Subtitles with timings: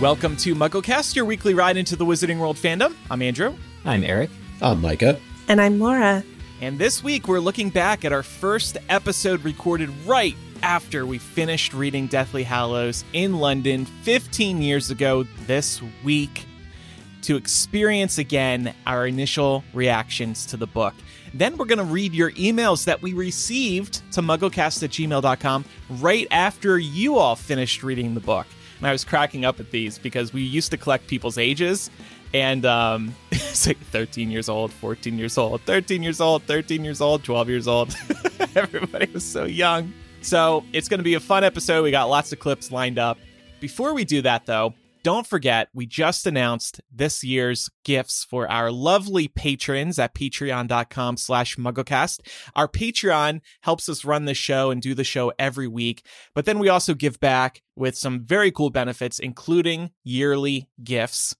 [0.00, 2.94] Welcome to MuggleCast, your weekly ride into the Wizarding World fandom.
[3.10, 3.52] I'm Andrew.
[3.84, 4.30] I'm Eric.
[4.62, 5.18] I'm Micah.
[5.48, 6.22] And I'm Laura.
[6.60, 11.74] And this week we're looking back at our first episode recorded right after we finished
[11.74, 16.46] reading Deathly Hallows in London 15 years ago this week
[17.22, 20.94] to experience again our initial reactions to the book.
[21.34, 25.64] Then we're going to read your emails that we received to mugglecast at gmail.com
[25.98, 28.46] right after you all finished reading the book.
[28.78, 31.90] And I was cracking up at these because we used to collect people's ages.
[32.34, 37.00] And um, it's like 13 years old, 14 years old, 13 years old, 13 years
[37.00, 37.96] old, 12 years old.
[38.54, 39.92] Everybody was so young.
[40.20, 41.82] So it's going to be a fun episode.
[41.82, 43.18] We got lots of clips lined up.
[43.60, 48.70] Before we do that, though, don't forget, we just announced this year's gifts for our
[48.70, 52.20] lovely patrons at patreon.com slash mugglecast.
[52.54, 56.58] Our Patreon helps us run the show and do the show every week, but then
[56.58, 61.36] we also give back with some very cool benefits, including yearly gifts.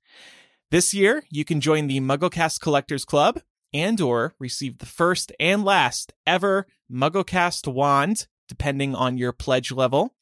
[0.71, 3.41] This year, you can join the MuggleCast Collectors Club
[3.73, 10.15] and or receive the first and last ever MuggleCast wand, depending on your pledge level.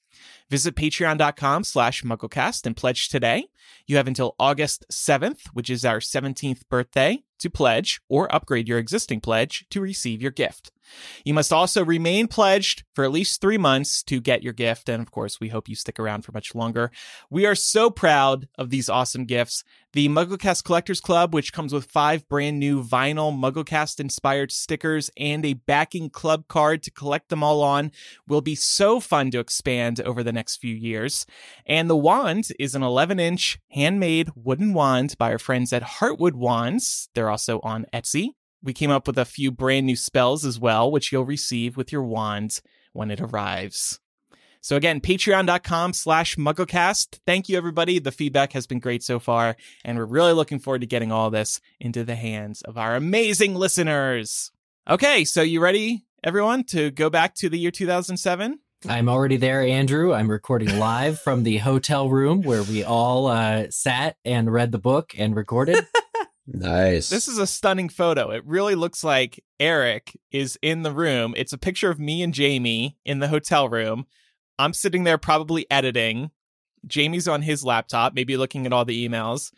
[0.48, 3.46] Visit patreon.com slash mugglecast and pledge today.
[3.86, 8.78] You have until August 7th, which is our 17th birthday, to pledge or upgrade your
[8.78, 10.70] existing pledge to receive your gift.
[11.24, 14.88] You must also remain pledged for at least three months to get your gift.
[14.88, 16.90] And of course, we hope you stick around for much longer.
[17.30, 19.64] We are so proud of these awesome gifts.
[19.92, 25.44] The MuggleCast Collectors Club, which comes with five brand new vinyl MuggleCast inspired stickers and
[25.46, 27.92] a backing club card to collect them all on,
[28.28, 31.24] will be so fun to expand over the next few years.
[31.64, 36.34] And the wand is an 11 inch handmade wooden wand by our friends at Heartwood
[36.34, 37.08] Wands.
[37.14, 38.32] They're also on Etsy.
[38.66, 41.92] We came up with a few brand new spells as well, which you'll receive with
[41.92, 42.60] your wand
[42.92, 44.00] when it arrives.
[44.60, 47.20] So again, patreon.com slash mugglecast.
[47.24, 48.00] Thank you, everybody.
[48.00, 49.54] The feedback has been great so far,
[49.84, 53.54] and we're really looking forward to getting all this into the hands of our amazing
[53.54, 54.50] listeners.
[54.90, 58.58] Okay, so you ready, everyone, to go back to the year 2007?
[58.88, 60.12] I'm already there, Andrew.
[60.12, 64.78] I'm recording live from the hotel room where we all uh, sat and read the
[64.78, 65.86] book and recorded.
[66.46, 67.08] Nice.
[67.08, 68.30] This is a stunning photo.
[68.30, 71.34] It really looks like Eric is in the room.
[71.36, 74.06] It's a picture of me and Jamie in the hotel room.
[74.58, 76.30] I'm sitting there probably editing.
[76.86, 79.52] Jamie's on his laptop, maybe looking at all the emails.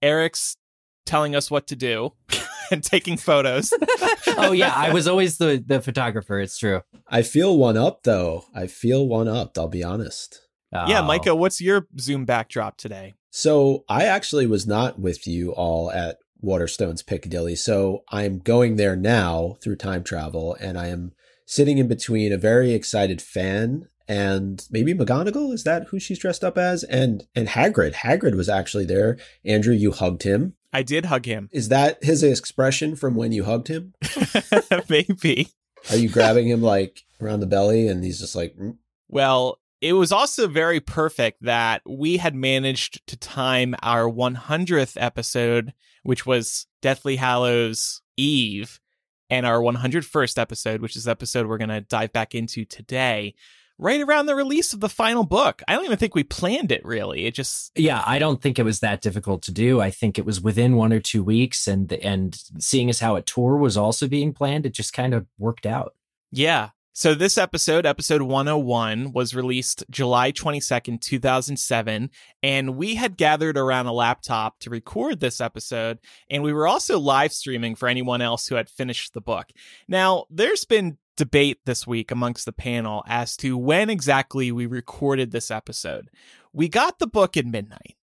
[0.00, 0.56] Eric's
[1.04, 2.14] telling us what to do
[2.70, 3.72] and taking photos.
[4.28, 6.40] oh yeah, I was always the the photographer.
[6.40, 6.82] It's true.
[7.08, 8.46] I feel one up though.
[8.54, 9.58] I feel one up.
[9.58, 10.40] I'll be honest.
[10.72, 10.86] Oh.
[10.88, 13.14] Yeah, Micah, what's your Zoom backdrop today?
[13.30, 17.56] So I actually was not with you all at Waterstones Piccadilly.
[17.56, 21.12] So I'm going there now through time travel, and I am
[21.46, 25.52] sitting in between a very excited fan and maybe McGonagall.
[25.52, 26.82] Is that who she's dressed up as?
[26.84, 27.94] And and Hagrid.
[27.94, 29.16] Hagrid was actually there.
[29.44, 30.54] Andrew, you hugged him.
[30.72, 31.48] I did hug him.
[31.52, 33.94] Is that his expression from when you hugged him?
[34.88, 35.48] maybe.
[35.90, 38.56] Are you grabbing him like around the belly, and he's just like?
[38.56, 38.76] Mm?
[39.08, 45.72] Well, it was also very perfect that we had managed to time our 100th episode,
[46.02, 48.80] which was Deathly Hallows Eve,
[49.28, 53.34] and our 101st episode, which is the episode we're going to dive back into today,
[53.78, 55.62] right around the release of the final book.
[55.66, 57.26] I don't even think we planned it really.
[57.26, 59.80] It just Yeah, I don't think it was that difficult to do.
[59.80, 63.22] I think it was within 1 or 2 weeks and and seeing as how a
[63.22, 65.94] tour was also being planned, it just kind of worked out.
[66.30, 66.70] Yeah.
[66.92, 72.10] So this episode, episode 101, was released July 22nd, 2007,
[72.42, 76.98] and we had gathered around a laptop to record this episode, and we were also
[76.98, 79.46] live streaming for anyone else who had finished the book.
[79.86, 85.30] Now, there's been debate this week amongst the panel as to when exactly we recorded
[85.30, 86.08] this episode.
[86.52, 87.94] We got the book at midnight.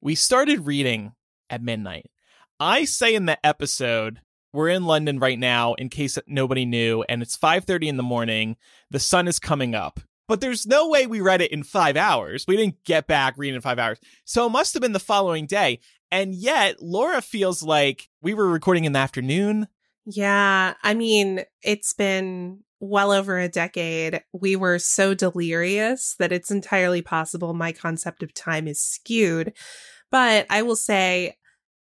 [0.00, 1.12] We started reading
[1.50, 2.10] at midnight.
[2.58, 4.20] I say in the episode
[4.52, 8.56] we're in London right now in case nobody knew and it's 5:30 in the morning.
[8.90, 10.00] The sun is coming up.
[10.28, 12.44] But there's no way we read it in 5 hours.
[12.46, 13.98] We didn't get back reading in 5 hours.
[14.24, 15.80] So it must have been the following day.
[16.12, 19.66] And yet Laura feels like we were recording in the afternoon.
[20.06, 24.22] Yeah, I mean, it's been well over a decade.
[24.32, 29.52] We were so delirious that it's entirely possible my concept of time is skewed.
[30.10, 31.36] But I will say,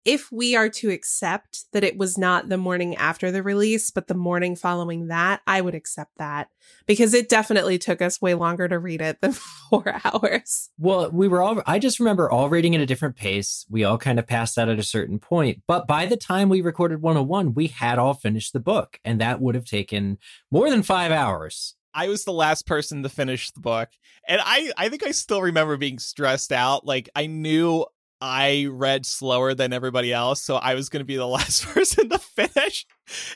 [0.07, 4.07] if we are to accept that it was not the morning after the release, but
[4.07, 6.47] the morning following that, I would accept that
[6.85, 9.33] because it definitely took us way longer to read it than
[9.69, 10.69] four hours.
[10.79, 13.65] Well, we were all, I just remember all reading at a different pace.
[13.69, 15.63] We all kind of passed out at a certain point.
[15.67, 19.41] But by the time we recorded 101, we had all finished the book, and that
[19.41, 20.19] would have taken
[20.49, 21.75] more than five hours.
[21.93, 23.89] I was the last person to finish the book.
[24.25, 26.85] And I, I think I still remember being stressed out.
[26.85, 27.85] Like I knew
[28.21, 32.09] I read slower than everybody else, so I was going to be the last person
[32.09, 32.85] to finish.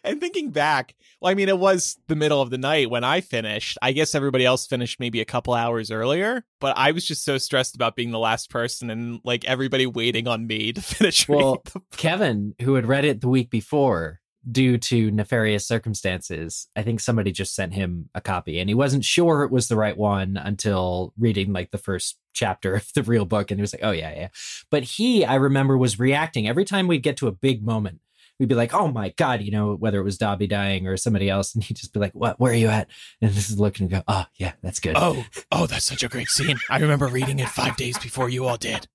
[0.04, 3.22] And thinking back, well, I mean, it was the middle of the night when I
[3.22, 3.78] finished.
[3.82, 7.38] I guess everybody else finished maybe a couple hours earlier, but I was just so
[7.38, 11.28] stressed about being the last person and like everybody waiting on me to finish.
[11.28, 11.64] Well,
[11.96, 17.32] Kevin, who had read it the week before, due to nefarious circumstances, I think somebody
[17.32, 21.14] just sent him a copy and he wasn't sure it was the right one until
[21.20, 23.52] reading like the first chapter of the real book.
[23.52, 24.28] And he was like, oh, yeah, yeah.
[24.70, 28.00] But he, I remember, was reacting every time we'd get to a big moment.
[28.42, 31.30] We'd be like, oh my God, you know, whether it was Dobby dying or somebody
[31.30, 31.54] else.
[31.54, 32.88] And he'd just be like, what, where are you at?
[33.22, 34.96] And this is looking and go, oh, yeah, that's good.
[34.98, 36.58] Oh, oh, that's such a great scene.
[36.68, 38.88] I remember reading it five days before you all did.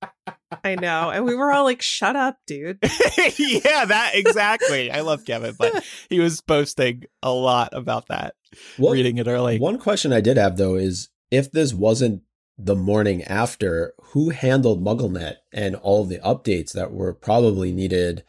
[0.65, 1.11] I know.
[1.11, 2.81] And we were all like, shut up, dude.
[2.83, 4.91] yeah, that exactly.
[4.91, 8.35] I love Kevin, but he was boasting a lot about that,
[8.79, 9.61] what, reading it early.
[9.61, 12.23] One question I did have, though, is if this wasn't
[12.59, 18.25] the morning after, who handled MuggleNet and all the updates that were probably needed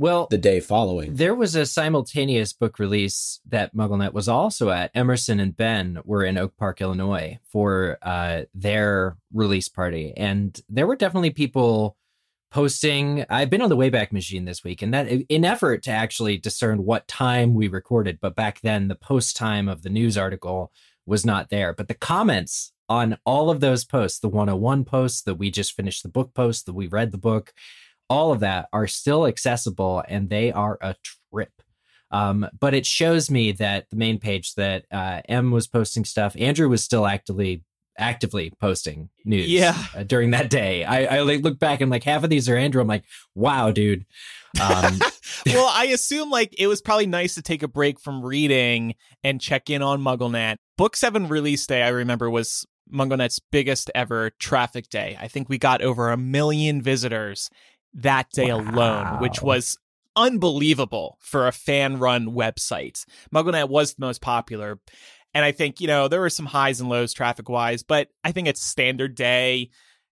[0.00, 1.14] well, the day following.
[1.14, 4.90] There was a simultaneous book release that MuggleNet was also at.
[4.94, 10.14] Emerson and Ben were in Oak Park, Illinois for uh, their release party.
[10.16, 11.98] And there were definitely people
[12.50, 13.26] posting.
[13.28, 16.86] I've been on the Wayback Machine this week, and that in effort to actually discern
[16.86, 18.20] what time we recorded.
[18.22, 20.72] But back then, the post time of the news article
[21.04, 21.74] was not there.
[21.74, 26.02] But the comments on all of those posts, the 101 posts, that we just finished
[26.02, 27.52] the book post, that we read the book,
[28.10, 30.96] all of that are still accessible and they are a
[31.32, 31.52] trip.
[32.10, 36.34] Um, but it shows me that the main page that uh, M was posting stuff,
[36.38, 37.64] Andrew was still actively
[37.98, 39.76] actively posting news yeah.
[39.94, 40.84] Uh, during that day.
[40.84, 42.80] I, I like look back and like half of these are Andrew.
[42.80, 43.04] I'm like,
[43.34, 44.06] wow, dude.
[44.60, 44.98] Um,
[45.46, 49.40] well, I assume like it was probably nice to take a break from reading and
[49.40, 50.56] check in on MuggleNet.
[50.76, 55.16] Book seven release day, I remember, was MuggleNet's biggest ever traffic day.
[55.20, 57.50] I think we got over a million visitors
[57.94, 58.60] that day wow.
[58.60, 59.78] alone, which was
[60.16, 63.04] unbelievable for a fan run website.
[63.34, 64.80] MuggleNet was the most popular.
[65.32, 68.32] And I think, you know, there were some highs and lows traffic wise, but I
[68.32, 69.70] think it's standard day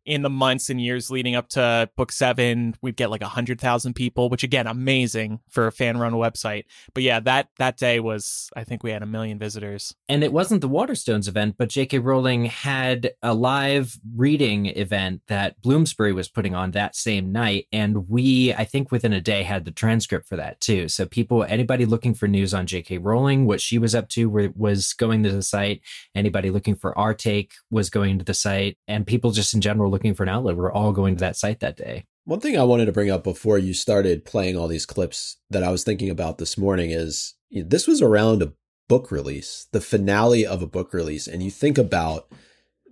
[0.08, 3.60] in the months and years leading up to book seven, we'd get like a hundred
[3.60, 6.64] thousand people, which again, amazing for a fan run website.
[6.94, 9.94] But yeah, that that day was I think we had a million visitors.
[10.08, 11.98] And it wasn't the Waterstones event, but J.K.
[11.98, 17.66] Rowling had a live reading event that Bloomsbury was putting on that same night.
[17.70, 20.88] And we, I think within a day, had the transcript for that too.
[20.88, 22.96] So people, anybody looking for news on J.K.
[22.96, 25.82] Rowling, what she was up to was going to the site.
[26.14, 28.78] Anybody looking for our take was going to the site.
[28.88, 31.58] And people just in general looking for an outlet we're all going to that site
[31.58, 32.04] that day.
[32.24, 35.64] One thing I wanted to bring up before you started playing all these clips that
[35.64, 38.52] I was thinking about this morning is you know, this was around a
[38.86, 41.26] book release, the finale of a book release.
[41.26, 42.30] And you think about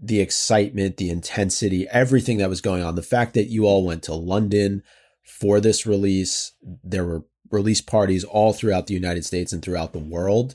[0.02, 2.96] the excitement, the intensity, everything that was going on.
[2.96, 4.82] The fact that you all went to London
[5.22, 9.98] for this release, there were release parties all throughout the United States and throughout the
[9.98, 10.54] world.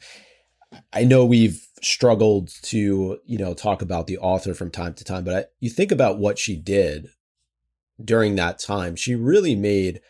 [0.92, 5.24] I know we've struggled to, you know, talk about the author from time to time,
[5.24, 7.10] but I, you think about what she did
[8.04, 8.96] during that time.
[8.96, 10.02] She really made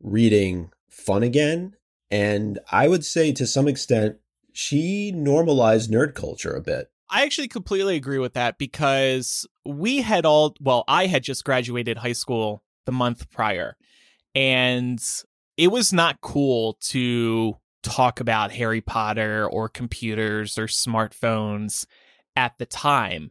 [0.00, 1.74] reading fun again.
[2.10, 4.16] And I would say to some extent,
[4.52, 6.90] she normalized nerd culture a bit.
[7.10, 11.98] I actually completely agree with that because we had all, well, I had just graduated
[11.98, 13.76] high school the month prior,
[14.34, 15.02] and
[15.56, 21.86] it was not cool to talk about Harry Potter or computers or smartphones
[22.34, 23.30] at the time.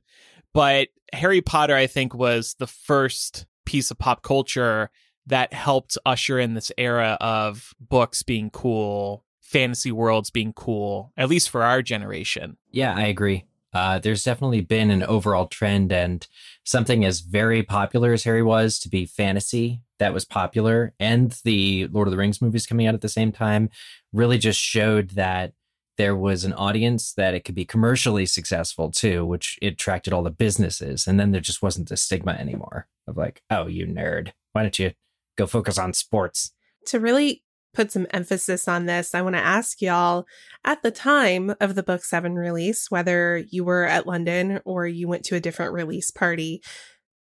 [0.54, 4.90] But Harry Potter, I think, was the first piece of pop culture
[5.26, 11.30] that helped usher in this era of books being cool, fantasy worlds being cool, at
[11.30, 12.58] least for our generation.
[12.72, 13.46] Yeah, I agree.
[13.74, 16.28] Uh, there's definitely been an overall trend, and
[16.64, 21.88] something as very popular as Harry was to be fantasy that was popular, and the
[21.88, 23.70] Lord of the Rings movies coming out at the same time
[24.12, 25.54] really just showed that
[25.98, 30.24] there was an audience that it could be commercially successful too, which it attracted all
[30.24, 31.08] the businesses.
[31.08, 34.32] And then there just wasn't the stigma anymore of like, oh, you nerd.
[34.54, 34.94] Why don't you
[35.38, 36.52] go focus on sports?
[36.88, 40.26] To really put some emphasis on this, I want to ask y'all
[40.64, 45.08] at the time of the book seven release, whether you were at London or you
[45.08, 46.62] went to a different release party,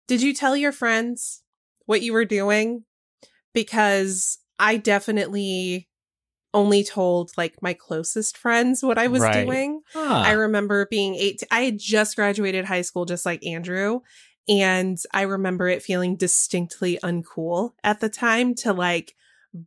[0.07, 1.43] did you tell your friends
[1.87, 2.85] what you were doing?
[3.53, 5.89] Because I definitely
[6.53, 9.45] only told like my closest friends what I was right.
[9.45, 9.83] doing.
[9.93, 10.23] Huh.
[10.25, 11.43] I remember being eight.
[11.51, 14.01] I had just graduated high school, just like Andrew.
[14.49, 19.15] And I remember it feeling distinctly uncool at the time to like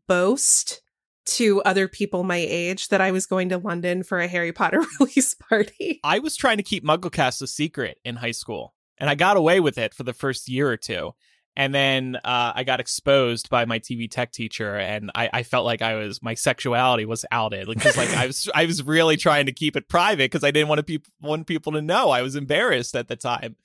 [0.07, 0.81] boast
[1.25, 4.81] to other people my age that I was going to London for a Harry Potter
[4.99, 5.99] release party.
[6.03, 9.59] I was trying to keep MuggleCast a secret in high school, and I got away
[9.59, 11.13] with it for the first year or two.
[11.57, 15.65] And then uh, I got exposed by my TV tech teacher, and I, I felt
[15.65, 19.47] like I was my sexuality was outed because like I was I was really trying
[19.47, 22.11] to keep it private because I didn't want to pe- want people to know.
[22.11, 23.55] I was embarrassed at the time.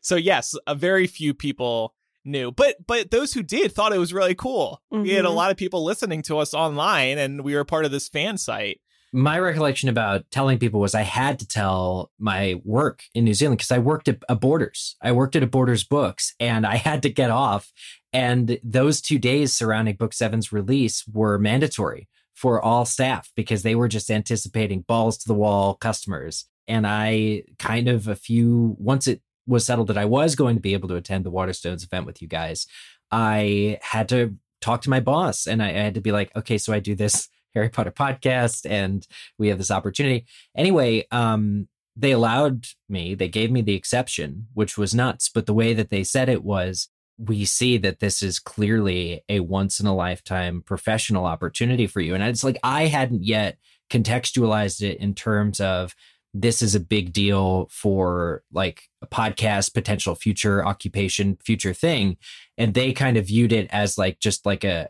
[0.00, 1.94] So yes, a very few people
[2.24, 4.80] knew, but but those who did thought it was really cool.
[4.92, 5.02] Mm-hmm.
[5.02, 5.36] We had a mm-hmm.
[5.36, 8.80] lot of people listening to us online, and we were part of this fan site
[9.12, 13.58] my recollection about telling people was I had to tell my work in New Zealand
[13.58, 14.96] because I worked at a Borders.
[15.02, 17.72] I worked at a Borders Books and I had to get off.
[18.12, 23.74] And those two days surrounding Book Seven's release were mandatory for all staff because they
[23.74, 26.46] were just anticipating balls to the wall customers.
[26.66, 30.62] And I kind of a few, once it was settled that I was going to
[30.62, 32.66] be able to attend the Waterstones event with you guys,
[33.10, 36.56] I had to talk to my boss and I, I had to be like, okay,
[36.56, 39.06] so I do this Harry Potter podcast and
[39.38, 40.26] we have this opportunity.
[40.56, 45.28] Anyway, um, they allowed me, they gave me the exception, which was nuts.
[45.28, 49.40] But the way that they said it was, we see that this is clearly a
[49.40, 52.14] once in a lifetime professional opportunity for you.
[52.14, 53.58] And it's like, I hadn't yet
[53.90, 55.94] contextualized it in terms of
[56.34, 62.16] this is a big deal for like a podcast potential future occupation future thing
[62.56, 64.88] and they kind of viewed it as like just like a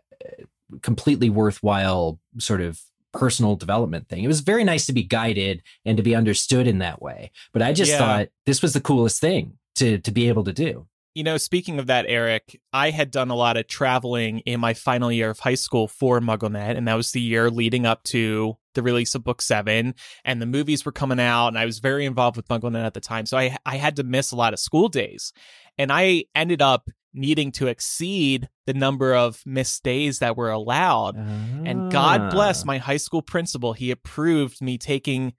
[0.80, 2.80] completely worthwhile sort of
[3.12, 4.24] personal development thing.
[4.24, 7.30] It was very nice to be guided and to be understood in that way.
[7.52, 7.98] But I just yeah.
[7.98, 10.86] thought this was the coolest thing to to be able to do.
[11.14, 14.72] You know, speaking of that, Eric, I had done a lot of traveling in my
[14.72, 18.56] final year of high school for MuggleNet, and that was the year leading up to
[18.74, 22.06] the release of Book Seven, and the movies were coming out, and I was very
[22.06, 24.58] involved with MuggleNet at the time, so I I had to miss a lot of
[24.58, 25.34] school days,
[25.76, 31.16] and I ended up needing to exceed the number of missed days that were allowed.
[31.18, 31.62] Ah.
[31.64, 32.66] And God bless ah.
[32.66, 33.72] my high school principal.
[33.72, 35.34] He approved me taking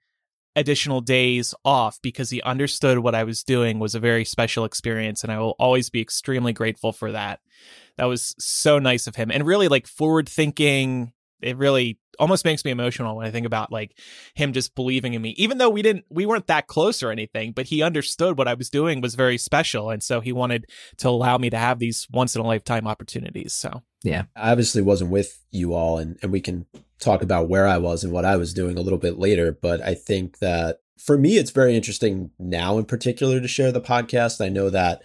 [0.56, 5.22] additional days off because he understood what I was doing was a very special experience.
[5.22, 7.40] And I will always be extremely grateful for that.
[7.96, 11.12] That was so nice of him and really like forward thinking.
[11.40, 13.98] It really almost makes me emotional when I think about like
[14.34, 17.52] him just believing in me, even though we didn't, we weren't that close or anything,
[17.52, 19.90] but he understood what I was doing was very special.
[19.90, 20.66] And so he wanted
[20.98, 23.52] to allow me to have these once in a lifetime opportunities.
[23.52, 24.24] So, yeah.
[24.36, 26.66] I obviously wasn't with you all, and, and we can
[26.98, 29.52] talk about where I was and what I was doing a little bit later.
[29.52, 33.80] But I think that for me, it's very interesting now in particular to share the
[33.80, 34.44] podcast.
[34.44, 35.02] I know that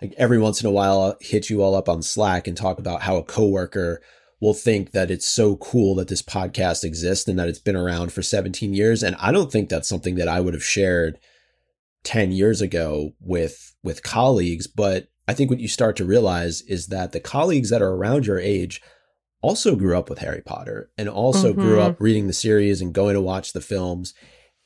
[0.00, 2.78] like every once in a while, I'll hit you all up on Slack and talk
[2.78, 4.00] about how a coworker
[4.40, 8.12] will think that it's so cool that this podcast exists and that it's been around
[8.12, 9.02] for 17 years.
[9.02, 11.18] And I don't think that's something that I would have shared
[12.04, 14.66] 10 years ago with, with colleagues.
[14.66, 18.26] But I think what you start to realize is that the colleagues that are around
[18.26, 18.80] your age
[19.42, 21.60] also grew up with Harry Potter and also mm-hmm.
[21.60, 24.14] grew up reading the series and going to watch the films.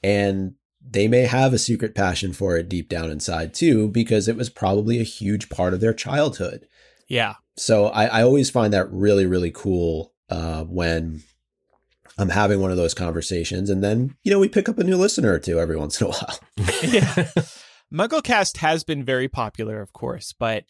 [0.02, 0.54] And
[0.86, 4.50] they may have a secret passion for it deep down inside too, because it was
[4.50, 6.66] probably a huge part of their childhood.
[7.08, 11.22] Yeah so I, I always find that really, really cool uh, when
[12.18, 13.70] I'm having one of those conversations.
[13.70, 16.06] And then, you know, we pick up a new listener or two every once in
[16.06, 16.38] a while.
[16.82, 17.28] yeah.
[17.92, 20.64] MuggleCast has been very popular, of course, but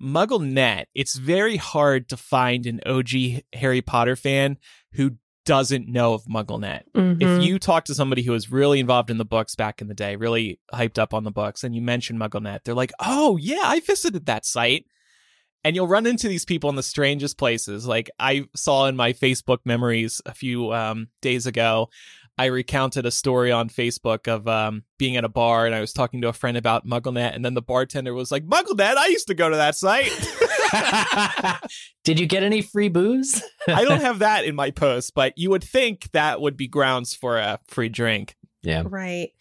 [0.00, 4.56] MuggleNet, it's very hard to find an OG Harry Potter fan
[4.92, 6.82] who doesn't know of MuggleNet.
[6.94, 7.22] Mm-hmm.
[7.22, 9.94] If you talk to somebody who was really involved in the books back in the
[9.94, 13.62] day, really hyped up on the books, and you mention MuggleNet, they're like, oh, yeah,
[13.64, 14.86] I visited that site
[15.64, 17.86] and you'll run into these people in the strangest places.
[17.86, 21.90] Like I saw in my Facebook memories a few um, days ago,
[22.40, 25.92] I recounted a story on Facebook of um, being at a bar and I was
[25.92, 29.26] talking to a friend about MuggleNet, and then the bartender was like, "MuggleNet, I used
[29.26, 30.10] to go to that site."
[32.04, 33.42] Did you get any free booze?
[33.68, 37.14] I don't have that in my post, but you would think that would be grounds
[37.14, 38.36] for a free drink.
[38.62, 38.84] Yeah.
[38.86, 39.32] Right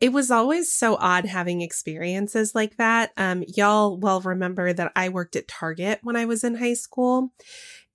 [0.00, 3.12] it was always so odd having experiences like that.
[3.18, 7.32] Um, y'all well remember that I worked at Target when I was in high school.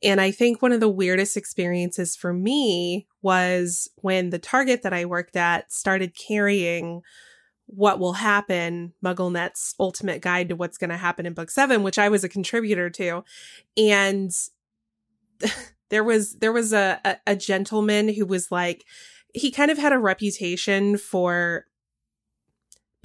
[0.04, 4.94] And I think one of the weirdest experiences for me was when the Target that
[4.94, 7.02] I worked at started carrying
[7.68, 11.98] what will happen MuggleNet's ultimate guide to what's going to happen in book 7 which
[11.98, 13.24] I was a contributor to
[13.76, 14.30] and
[15.90, 18.86] there was there was a, a, a gentleman who was like
[19.34, 21.66] he kind of had a reputation for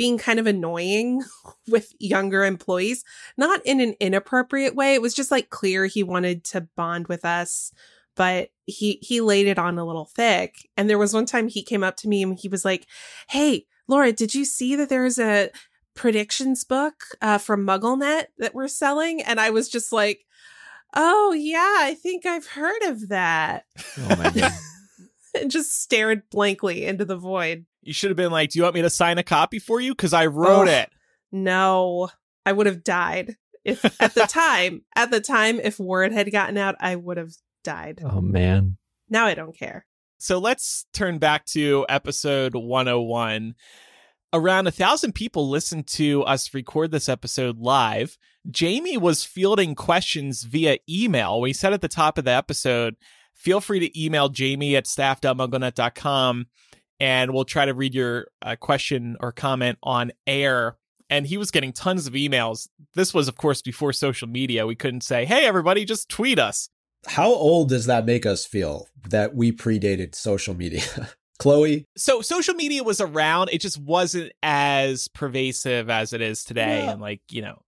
[0.00, 1.22] being kind of annoying
[1.68, 3.04] with younger employees,
[3.36, 4.94] not in an inappropriate way.
[4.94, 7.70] It was just like clear he wanted to bond with us,
[8.16, 10.66] but he he laid it on a little thick.
[10.74, 12.86] And there was one time he came up to me and he was like,
[13.28, 15.50] "Hey, Laura, did you see that there's a
[15.94, 20.24] predictions book uh, from MuggleNet that we're selling?" And I was just like,
[20.94, 23.66] Oh yeah, I think I've heard of that.
[23.98, 24.52] Oh my god.
[25.40, 27.66] and just stared blankly into the void.
[27.90, 29.96] You should have been like, "Do you want me to sign a copy for you?
[29.96, 30.70] Because I wrote Oh.
[30.70, 30.90] it."
[31.32, 32.08] No,
[32.46, 34.82] I would have died if at the time.
[34.94, 37.32] At the time, if word had gotten out, I would have
[37.64, 38.00] died.
[38.04, 38.76] oh man.
[39.08, 39.86] Now I don't care.
[40.18, 43.56] So let's turn back to episode 101.
[44.32, 48.16] Around a thousand people listened to us record this episode live.
[48.48, 51.40] Jamie was fielding questions via email.
[51.40, 52.94] We said at the top of the episode,
[53.34, 56.46] feel free to email Jamie at staff.mugglenet.com
[57.00, 60.76] and we'll try to read your uh, question or comment on air.
[61.08, 62.68] And he was getting tons of emails.
[62.94, 64.66] This was, of course, before social media.
[64.66, 66.68] We couldn't say, hey, everybody, just tweet us.
[67.06, 70.82] How old does that make us feel that we predated social media?
[71.40, 76.84] Chloe, so social media was around it just wasn't as pervasive as it is today
[76.84, 76.90] Yeah.
[76.92, 77.62] and like you know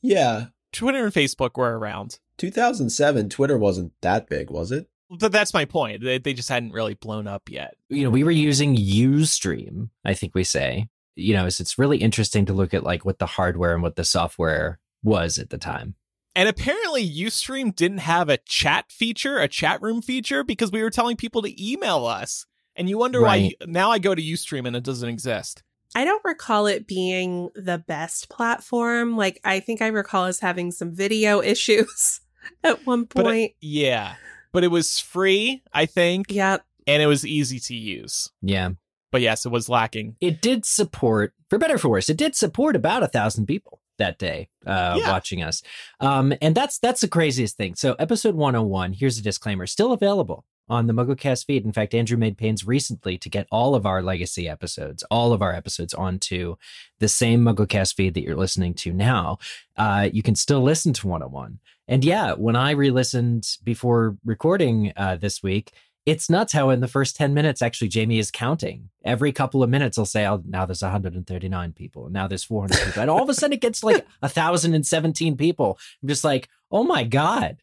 [0.00, 4.88] yeah, twitter and facebook were around 2007, Twitter wasn't that big, was it?
[5.10, 8.24] But that's my point they, they just hadn't really blown up yet You know, we
[8.24, 10.88] were using Ustream, I think we say.
[11.18, 13.96] You know, so it's really interesting to look at like what the hardware and what
[13.96, 15.94] the software was at the time.
[16.34, 20.90] and apparently ustream didn't have a chat feature a chat room feature because we were
[20.90, 22.44] telling people to email us
[22.74, 23.54] and you wonder Right.
[23.60, 25.62] why now i go to ustream and it doesn't exist
[25.94, 29.16] I don't recall it being the best platform.
[29.16, 32.20] Like, I think I recall us having some video issues
[32.62, 33.52] at one but point.
[33.62, 34.16] yeah
[34.56, 36.56] but it was free i think Yeah.
[36.86, 38.70] and it was easy to use Yeah.
[39.12, 42.34] but yes it was lacking It did support, for better or for worse, it did
[42.34, 45.10] support about a thousand people that day uh, Yeah.
[45.12, 45.62] watching us.
[46.00, 47.74] Um, and that's that's the craziest thing.
[47.76, 51.64] So episode 101, here's a disclaimer, still available on the MuggleCast feed.
[51.64, 55.40] In fact, Andrew made pains recently to get all of our legacy episodes, all of
[55.40, 56.56] our episodes onto
[56.98, 59.38] the same MuggleCast feed that you're listening to now.
[59.76, 61.58] Uh, you can still listen to 101.
[61.88, 65.72] And yeah, when I re-listened before recording uh, this week,
[66.04, 68.90] it's nuts how in the first 10 minutes actually jamie is counting.
[69.04, 72.78] Every couple of minutes he'll say oh now there's 139 people and now there's 400
[72.78, 73.02] people.
[73.02, 75.78] And all of a sudden it gets like 1017 people.
[76.02, 77.56] I'm just like oh my god.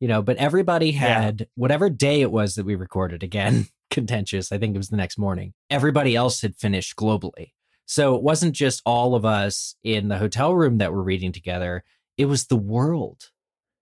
[0.00, 0.98] You know but everybody Yeah.
[1.22, 4.96] had whatever day it was that we recorded again contentious i think it was the
[4.96, 7.52] next morning everybody else had finished globally.
[7.86, 11.84] So it wasn't just all of us in the hotel room that were reading together.
[12.18, 13.30] It was the world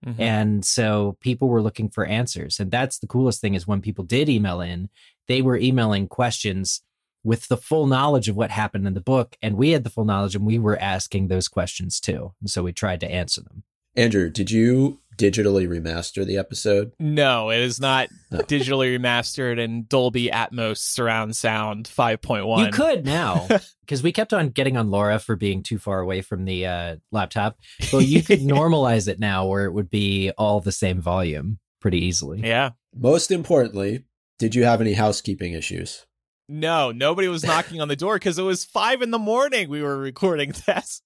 [0.05, 0.21] Mhm.
[0.21, 2.61] and so people were looking for answers.
[2.61, 4.89] And that's the coolest thing is when people did email in,
[5.29, 6.83] they were emailing questions
[7.23, 9.37] with the full knowledge of what happened in the book.
[9.43, 12.35] And we had the full knowledge and we were asking those questions too.
[12.41, 13.63] And so we tried to answer them.
[13.97, 16.93] Andrew, did you digitally remaster the episode?
[16.99, 18.39] No, it is not No.
[18.41, 22.67] digitally remastered in Dolby Atmos surround sound 5.1.
[22.67, 23.47] You could now
[23.81, 26.97] because we kept on getting on Laura for being too far away from the uh,
[27.13, 27.59] laptop.
[27.93, 32.05] Well, you could normalize it now where it would be all the same volume pretty
[32.05, 32.41] easily.
[32.41, 32.71] Yeah.
[32.97, 34.05] Most importantly,
[34.39, 36.07] did you have any housekeeping issues?
[36.49, 39.83] No, nobody was knocking on the door because it was five in the morning we
[39.83, 41.01] were recording this.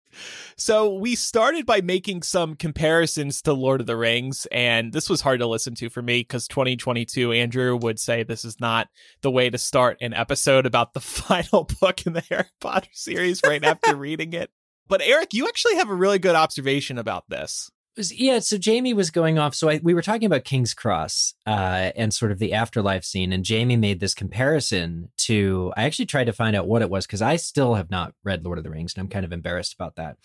[0.56, 5.20] So we started by making some comparisons to Lord of the Rings, and this was
[5.20, 8.88] hard to listen to for me because 2022, Andrew would say this is not
[9.20, 13.40] the way to start an episode about the final book in the Harry Potter series
[13.44, 14.50] right after reading it.
[14.88, 17.70] But Eric, you actually have a really good observation about this.
[17.98, 21.34] Was- yeah so jamie was going off so I, we were talking about king's cross
[21.46, 26.06] uh, and sort of the afterlife scene and jamie made this comparison to i actually
[26.06, 28.64] tried to find out what it was because i still have not read lord of
[28.64, 30.16] the rings and i'm kind of embarrassed about that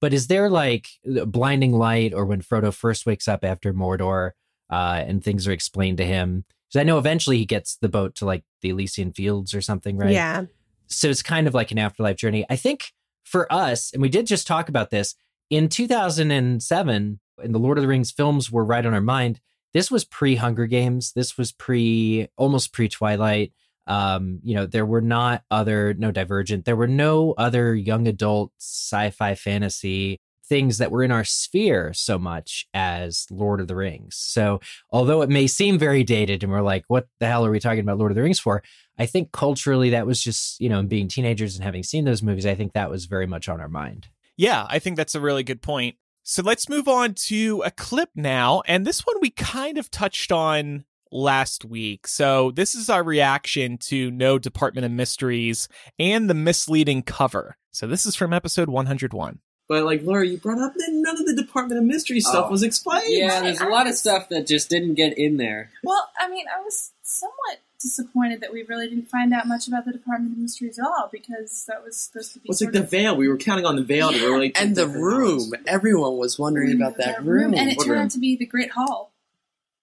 [0.00, 0.88] but is there like
[1.26, 4.30] blinding light or when frodo first wakes up after mordor
[4.70, 8.14] uh, and things are explained to him because i know eventually he gets the boat
[8.14, 10.44] to like the elysian fields or something right Yeah.
[10.86, 12.44] so it's kind of like an afterlife journey.
[12.50, 12.92] I think
[13.24, 15.14] for us, and we did just talk about this
[15.52, 19.38] in 2007, and the Lord of the Rings films were right on our mind.
[19.74, 21.12] This was pre Hunger Games.
[21.12, 23.52] This was pre, almost pre Twilight.
[23.86, 26.64] Um, you know, there were not other, no Divergent.
[26.64, 32.18] There were no other young adult sci-fi fantasy things that were in our sphere so
[32.18, 34.16] much as Lord of the Rings.
[34.16, 37.60] So, although it may seem very dated, and we're like, what the hell are we
[37.60, 38.62] talking about Lord of the Rings for?
[38.98, 42.46] I think culturally that was just, you know, being teenagers and having seen those movies,
[42.46, 44.08] I think that was very much on our mind.
[44.42, 45.94] Yeah, I think that's a really good point.
[46.24, 48.64] So let's move on to a clip now.
[48.66, 52.08] And this one we kind of touched on last week.
[52.08, 57.56] So this is our reaction to No Department of Mysteries and the misleading cover.
[57.70, 59.38] So this is from episode 101.
[59.72, 62.50] But like Laura, you brought up that none of the Department of Mystery stuff Oh.
[62.50, 63.04] was explained.
[63.08, 65.70] Yeah, there's a lot of stuff that just didn't get in there.
[65.82, 69.86] Well, I mean, I was somewhat disappointed that we really didn't find out much about
[69.86, 72.48] the Department of Mysteries at all because that was supposed to be.
[72.48, 73.16] Well, it's like the of- veil.
[73.16, 74.26] We were counting on the veil Yeah.
[74.26, 75.38] relate to And the room.
[75.54, 75.62] hours.
[75.66, 77.54] Everyone was wondering about that room.
[77.54, 78.00] and it turned Room.
[78.02, 79.10] out to be the Great Hall.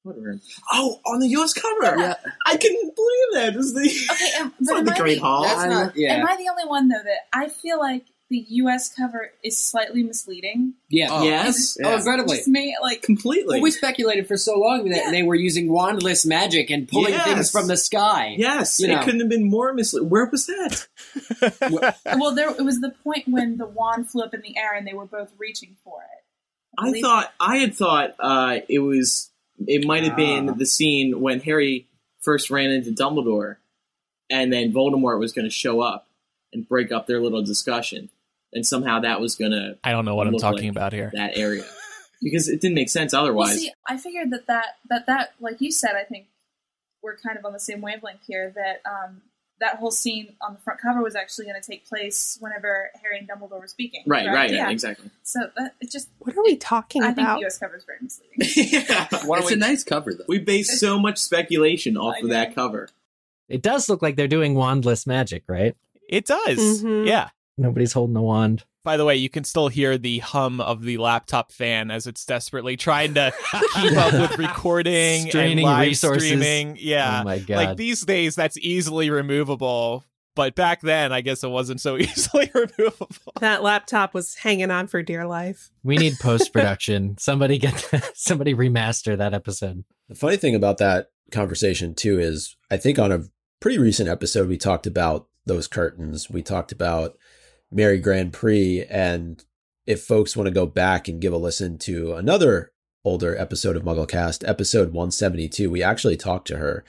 [0.03, 0.39] Whatever.
[0.71, 1.53] Oh, on the U.S.
[1.53, 1.97] cover.
[1.99, 2.13] Yeah.
[2.45, 3.53] I couldn't believe that.
[3.53, 3.81] It was the.
[4.11, 5.43] Okay, um, It's but not the Great the- Hall.
[5.43, 5.97] That's not.
[5.97, 6.13] Yeah.
[6.13, 8.93] Am I the only one though that I feel like the U.S.
[8.93, 10.75] cover is slightly misleading?
[10.89, 11.07] yeah.
[11.09, 11.77] Oh, yes.
[11.83, 12.37] Oh, incredibly.
[12.37, 13.55] Just me, like completely.
[13.55, 15.11] Well, we speculated for so long that Yeah.
[15.11, 17.25] they were using wandless magic and pulling Yes.
[17.25, 18.35] things from the sky.
[18.37, 18.99] yes, You know.
[18.99, 20.09] it couldn't have been more misleading.
[20.09, 20.87] Where was that?
[22.19, 24.85] well, there it was the point when the wand flew up in the air and
[24.87, 26.23] they were both reaching for it.
[26.77, 29.31] I believe- thought I had thought uh, it was
[29.67, 30.53] it might have been Ah.
[30.53, 31.87] the scene when Harry
[32.21, 33.57] first ran into Dumbledore,
[34.29, 36.07] and then Voldemort was going to show up
[36.53, 38.09] and break up their little discussion,
[38.53, 41.11] and somehow that was going to I don't know what I'm talking like about here.
[41.13, 41.63] that area
[42.21, 43.59] because it didn't make sense Well, otherwise.
[43.59, 46.27] see, I figured that that that that like you said, I think
[47.01, 48.53] we're kind of on the same wavelength here.
[48.55, 49.21] That um,
[49.61, 53.19] that whole scene on the front cover was actually going to take place whenever Harry
[53.19, 54.03] and Dumbledore were speaking.
[54.07, 54.35] right, correct?
[54.35, 54.69] right, yeah.
[54.69, 55.09] exactly.
[55.23, 57.35] So that it just What are we talking I think about?
[57.35, 57.57] the U.S.
[57.57, 58.37] cover is very misleading.
[58.89, 59.07] yeah.
[59.11, 60.23] It's we- a nice cover, though.
[60.29, 62.33] We base so much speculation off I of know.
[62.33, 62.87] that cover.
[63.49, 65.75] It does look like they're doing wandless magic, right?
[66.07, 66.83] It does.
[66.83, 67.05] Mhm.
[67.07, 67.29] Yeah.
[67.59, 68.63] Nobody's holding a wand.
[68.85, 72.25] By the way, you can still hear the hum of the laptop fan as it's
[72.25, 73.33] desperately trying to
[73.75, 76.23] keep up with recording Straining and live resources.
[76.29, 76.77] streaming.
[76.79, 77.19] Yeah.
[77.21, 77.55] Oh my god.
[77.55, 80.03] like these days, that's easily removable.
[80.35, 83.33] But back then, I guess it wasn't so easily removable.
[83.41, 85.69] that laptop was hanging on for dear life.
[85.83, 87.17] we need post production.
[87.17, 89.83] somebody get somebody remaster that episode.
[90.07, 93.23] The funny thing about that conversation too is I think on a
[93.59, 96.29] pretty recent episode we talked about those curtains.
[96.29, 97.17] We talked about
[97.71, 99.43] Mary GrandPré and
[99.85, 102.71] if folks want to go back and give a listen to another
[103.03, 106.83] older episode of Mugglecast, episode 172, we actually talked to her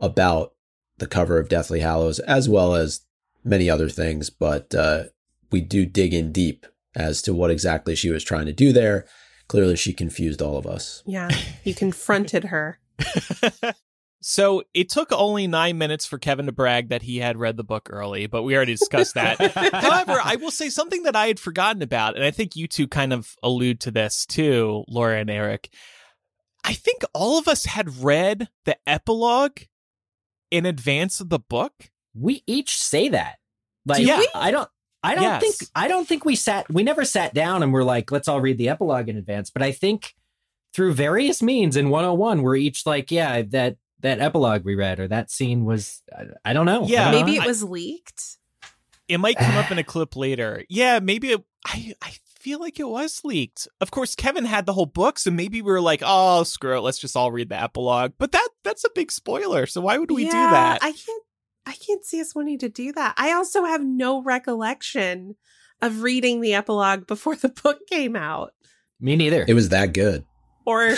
[0.00, 0.52] about
[0.98, 3.06] the cover of Deathly Hallows as well as
[3.44, 5.04] many other things, but uh,
[5.50, 9.06] we do dig in deep as to what exactly she was trying to do there.
[9.48, 11.02] Clearly, she confused all of us.
[11.06, 11.30] Yeah,
[11.64, 12.78] you confronted her.
[14.22, 17.64] So it took only nine minutes for Kevin to brag that he had read the
[17.64, 19.38] book early, but we already discussed that.
[19.74, 22.86] However, I will say something that I had forgotten about, and I think you two
[22.86, 25.70] kind of allude to this too, Laura and Eric.
[26.64, 29.58] I think all of us had read the epilogue
[30.52, 31.90] in advance of the book.
[32.14, 33.38] We each say that.
[33.84, 34.28] Like Do we?
[34.34, 34.68] I don't
[35.02, 35.40] I don't Yes.
[35.42, 38.40] think I don't think we sat we never sat down and we're like, let's all
[38.40, 39.50] read the epilogue in advance.
[39.50, 40.14] But I think
[40.74, 45.08] through various means in 101, we're each like, yeah, that that epilogue we read or
[45.08, 46.86] that scene was I, I don't know.
[46.86, 47.10] Yeah.
[47.10, 47.44] Don't Maybe know.
[47.44, 48.38] it was leaked.
[49.08, 50.64] It might come up in a clip later.
[50.68, 53.68] Yeah, maybe it, I I feel like it was leaked.
[53.80, 56.80] Of course, Kevin had the whole book, so maybe we were like, "Oh, screw it,
[56.80, 59.66] let's just all read the epilogue." But that that's a big spoiler.
[59.66, 60.78] So why would we yeah, do that?
[60.82, 61.22] I can't.
[61.64, 63.14] I can't see us wanting to do that.
[63.16, 65.36] I also have no recollection
[65.80, 68.52] of reading the epilogue before the book came out,
[69.00, 69.44] Me neither.
[69.46, 70.24] It was that good.
[70.64, 70.94] Or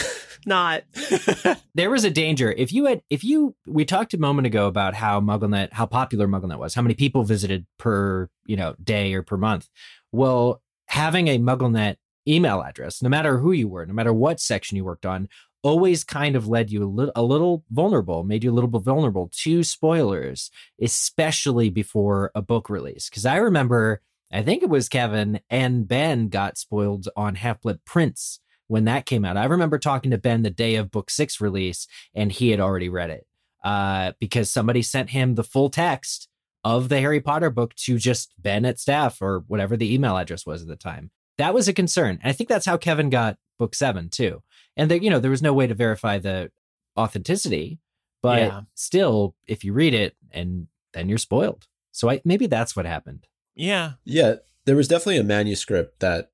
[0.46, 0.83] not.
[1.74, 2.53] there was a danger.
[2.53, 6.27] If you had if you we talked a moment ago about how mugglenet how popular
[6.29, 9.68] mugglenet was how many people visited per you know day or per month.
[10.12, 11.96] Well having a mugglenet
[12.27, 15.29] email address no matter who you were no matter what section you worked on
[15.62, 18.83] always kind of led you a little a little vulnerable made you a little bit
[18.83, 20.50] vulnerable to spoilers
[20.81, 23.09] especially before a book release.
[23.09, 24.00] Because i remember
[24.33, 28.40] i think it was kevin and ben got spoiled on half-blood prince
[28.75, 29.37] when that came out.
[29.37, 32.89] I remember talking to Ben the day of book six release, and he had already
[32.89, 33.25] read it
[33.63, 36.29] uh, because somebody sent him the full text
[36.65, 40.45] of the Harry Potter book to just Ben at staff or whatever the email address
[40.45, 41.13] was at the time.
[41.39, 42.19] That was a concern.
[42.21, 44.43] And I think that's how Kevin got book seven too.
[44.77, 46.51] And there, you know, there was no way to verify the
[46.99, 47.79] authenticity,
[48.23, 48.61] but Yeah.
[48.75, 51.67] still, if you read it and then you're spoiled.
[51.93, 53.27] So I, maybe that's what happened.
[53.55, 53.93] yeah.
[54.05, 56.31] Yeah, there was definitely a manuscript that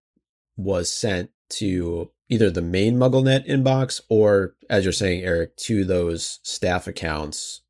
[0.57, 6.38] was sent to either the main MuggleNet inbox or, as you're saying, Eric, to those
[6.42, 7.60] staff accounts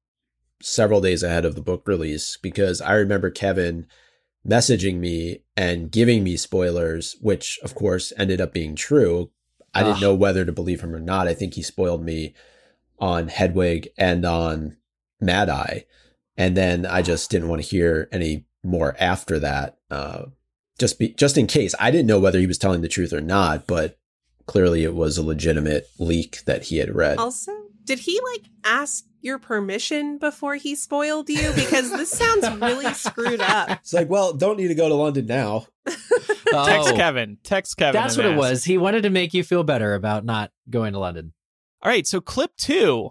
[0.63, 2.37] several days ahead of the book release.
[2.37, 3.87] Because I remember Kevin
[4.47, 9.31] messaging me and giving me spoilers, which of course ended up being true.
[9.75, 11.29] I didn't know whether to believe him or not.
[11.29, 12.35] I think he spoiled me
[12.99, 14.77] on Hedwig and on
[15.21, 15.87] Mad Eye.
[16.37, 19.79] And then I just didn't want to hear any more after that.
[19.91, 20.25] Uh,
[20.79, 21.75] just be just in case.
[21.79, 24.00] I didn't know whether he was telling the truth or not, but
[24.51, 27.19] clearly it was a legitimate leak that he had read.
[27.19, 27.53] Also,
[27.85, 31.53] did he like ask your permission before he spoiled you?
[31.55, 33.71] Because this sounds really screwed up.
[33.71, 35.67] It's like, well, don't need to go to London now.
[35.87, 36.03] Text
[36.53, 37.39] Oh, Kevin.
[37.45, 38.01] Text Kevin.
[38.03, 38.65] That's and what it was.
[38.65, 41.33] He wanted to make you feel better about not going to London.
[41.81, 42.05] All right.
[42.05, 43.11] So clip two.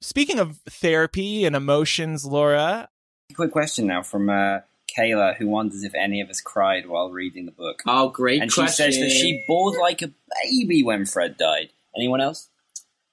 [0.00, 2.88] Speaking of therapy and emotions, Laura.
[3.36, 4.58] Quick question now from uh,
[4.96, 7.82] Kayla, who wonders if any of us cried while reading the book.
[7.86, 8.92] Oh, great and question.
[8.92, 10.10] she says that she bawled like a
[10.42, 11.70] baby when Fred died.
[11.96, 12.48] Anyone else?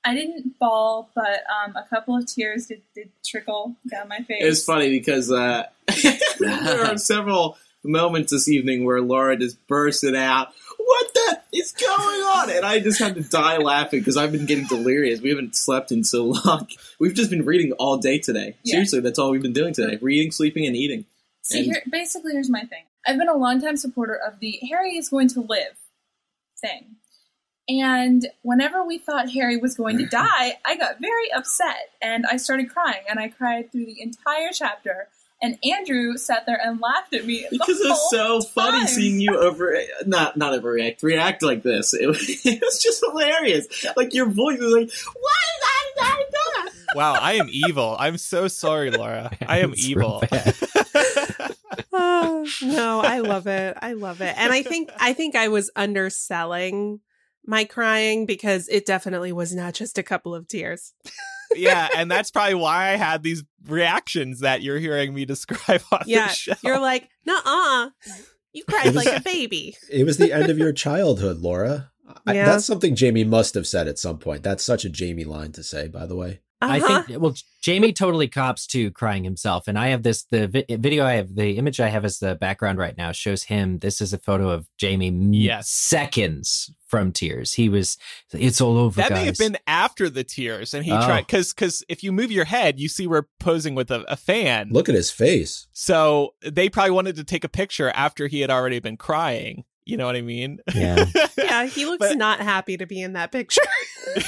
[0.04, 4.42] I didn't bawl, but um, a couple of tears did, did trickle down my face.
[4.42, 5.64] It was funny because uh,
[6.40, 11.92] there are several moments this evening where Laura just bursted out, "What the is going
[12.22, 15.20] on?" And I just had to die laughing because I've been getting delirious.
[15.20, 16.68] We haven't slept in so long.
[17.00, 18.56] We've just been reading all day today.
[18.64, 18.76] Yeah.
[18.76, 21.06] Seriously, that's all we've been doing today: reading, sleeping, and eating.
[21.50, 22.84] See, And- here, basically, here's my thing.
[23.06, 25.78] I've been a longtime supporter of the Harry is going to live
[26.62, 26.96] thing.
[27.70, 32.38] And whenever we thought Harry was going to die, I got very upset and I
[32.38, 33.04] started crying.
[33.08, 35.08] And I cried through the entire chapter.
[35.42, 37.46] And Andrew sat there and laughed at me.
[37.50, 39.74] Because it was whole so funny seeing you over
[40.06, 41.94] not not overreact, react like this.
[41.94, 43.86] It was, it was just hilarious.
[43.96, 47.96] Like your voice was like, "What is that?" that, that?" Wow, I am evil.
[47.98, 49.32] I'm so sorry, Laura.
[49.48, 50.24] I am evil.
[52.22, 52.30] bad.
[52.62, 53.78] Oh, no, I love it.
[53.82, 54.34] I love it.
[54.38, 57.00] And I think I think I was underselling
[57.46, 60.94] my crying because it definitely was not just a couple of tears.
[61.56, 66.04] yeah, and that's probably why I had these reactions that you're hearing me describe on
[66.06, 66.54] Yeah, the show.
[66.64, 67.90] You're like, "Nuh-uh.
[68.54, 71.92] You cried was- like a baby." It was the end of your childhood, Laura.
[72.26, 74.42] I, That's something Jamie must have said at some point.
[74.44, 76.42] That's such a Jamie line to say, by the way.
[76.62, 77.04] I Uh-huh.
[77.04, 81.06] think well, Jamie totally cops to crying himself, and I have this the vi- video
[81.06, 83.80] I have the image I have as the background right now shows him.
[83.80, 85.70] This is a photo of Jamie m- Yes.
[85.70, 87.54] seconds from tears.
[87.54, 87.98] He was
[88.34, 89.00] it's all over.
[89.02, 91.06] that may have been after the tears, and he Oh.
[91.06, 94.18] tried because because if you move your head, you see we're posing with a, a
[94.18, 94.70] fan.
[94.72, 95.68] Look at his face.
[95.72, 99.64] So they probably wanted to take a picture after he had already been crying.
[99.86, 100.60] You know what I mean?
[100.76, 101.06] Yeah.
[101.38, 103.62] yeah, he looks But- not happy to be in that picture.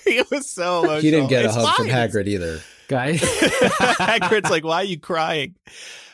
[0.04, 1.00] he was so emotional.
[1.00, 1.86] He didn't get a It's hug from.
[1.86, 2.60] Hagrid either.
[2.88, 3.12] guy.
[3.18, 5.54] Hagrid's like, why are you crying?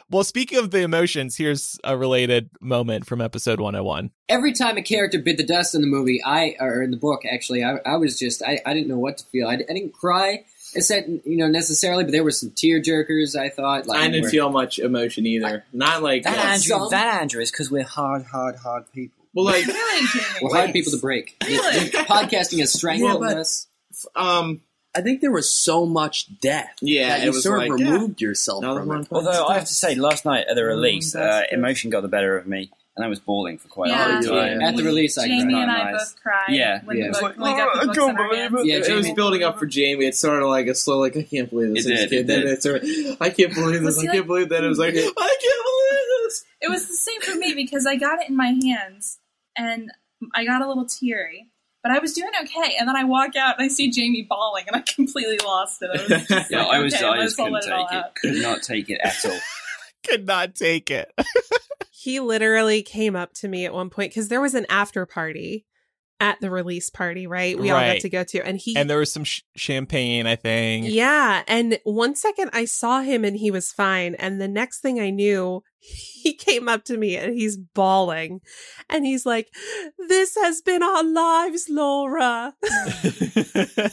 [0.09, 4.11] Well, speaking of the emotions, here's a related moment from episode 101.
[4.29, 7.22] Every time a character bit the dust in the movie, I or in the book
[7.31, 9.49] actually, I, I was just I, I didn't know what to feel.
[9.49, 10.44] I, I didn't cry,
[10.77, 13.35] except you know necessarily, but there were some tear jerkers.
[13.35, 15.64] I thought like I didn't where- feel much emotion either.
[15.72, 19.25] Not like That uh, Andrew, some- that Andrew is because we're hard, hard, hard people.
[19.35, 19.66] well, like
[20.40, 21.35] We're hard people to break.
[21.44, 21.90] Really?
[21.90, 23.66] Podcasting has strangled Yeah, but- us.
[24.15, 24.61] Um,
[24.95, 27.81] I think there was so much death Yeah, that it you was sort like, of
[27.81, 29.09] yeah, removed yourself another from it.
[29.11, 32.09] Although I have to say, last night at the release, Mm, uh, emotion got the
[32.09, 34.09] better of me, and I was bawling for quite Yeah.
[34.09, 34.63] a long time.
[34.63, 35.63] At the release, I Jamie cried.
[35.65, 36.13] and I Nice.
[36.13, 37.07] both cried Yeah, when, yeah.
[37.09, 39.43] the book, like, we got "Oh, the I can't believe it." Yeah, it was building
[39.43, 40.07] up for Jamie.
[40.07, 41.85] It's sort of like a slow, like I can't believe this.
[41.87, 42.47] It I did, can't- it did.
[42.47, 42.89] It's sort of,
[43.21, 43.99] I can't believe this.
[43.99, 44.65] I can't like- believe that.
[44.65, 46.45] It was like I can't believe this.
[46.63, 49.19] It was the same for me because I got it in my hands
[49.59, 49.91] and
[50.35, 51.49] I got a little teary.
[51.87, 54.64] But I was doing okay, and then I walk out and I see Jamie bawling,
[54.66, 55.90] and I completely lost it.
[55.94, 57.88] I was just Yeah, like, I was, okay, I might just as couldn't take all
[57.92, 58.14] it.
[58.20, 59.38] Could not take it at all.
[60.05, 61.12] Could not take it.
[61.92, 65.64] he literally came up to me at one point because there was an after party
[66.21, 67.59] at the release party, right?
[67.59, 70.37] We all got to go to, and he and there was some sh- champagne, I
[70.37, 70.87] think.
[70.89, 71.43] Yeah.
[71.47, 74.15] And one second I saw him and he was fine.
[74.15, 78.41] And the next thing I knew, he came up to me and he's bawling.
[78.89, 79.49] And he's like,
[80.09, 82.55] This has been our lives, Laura.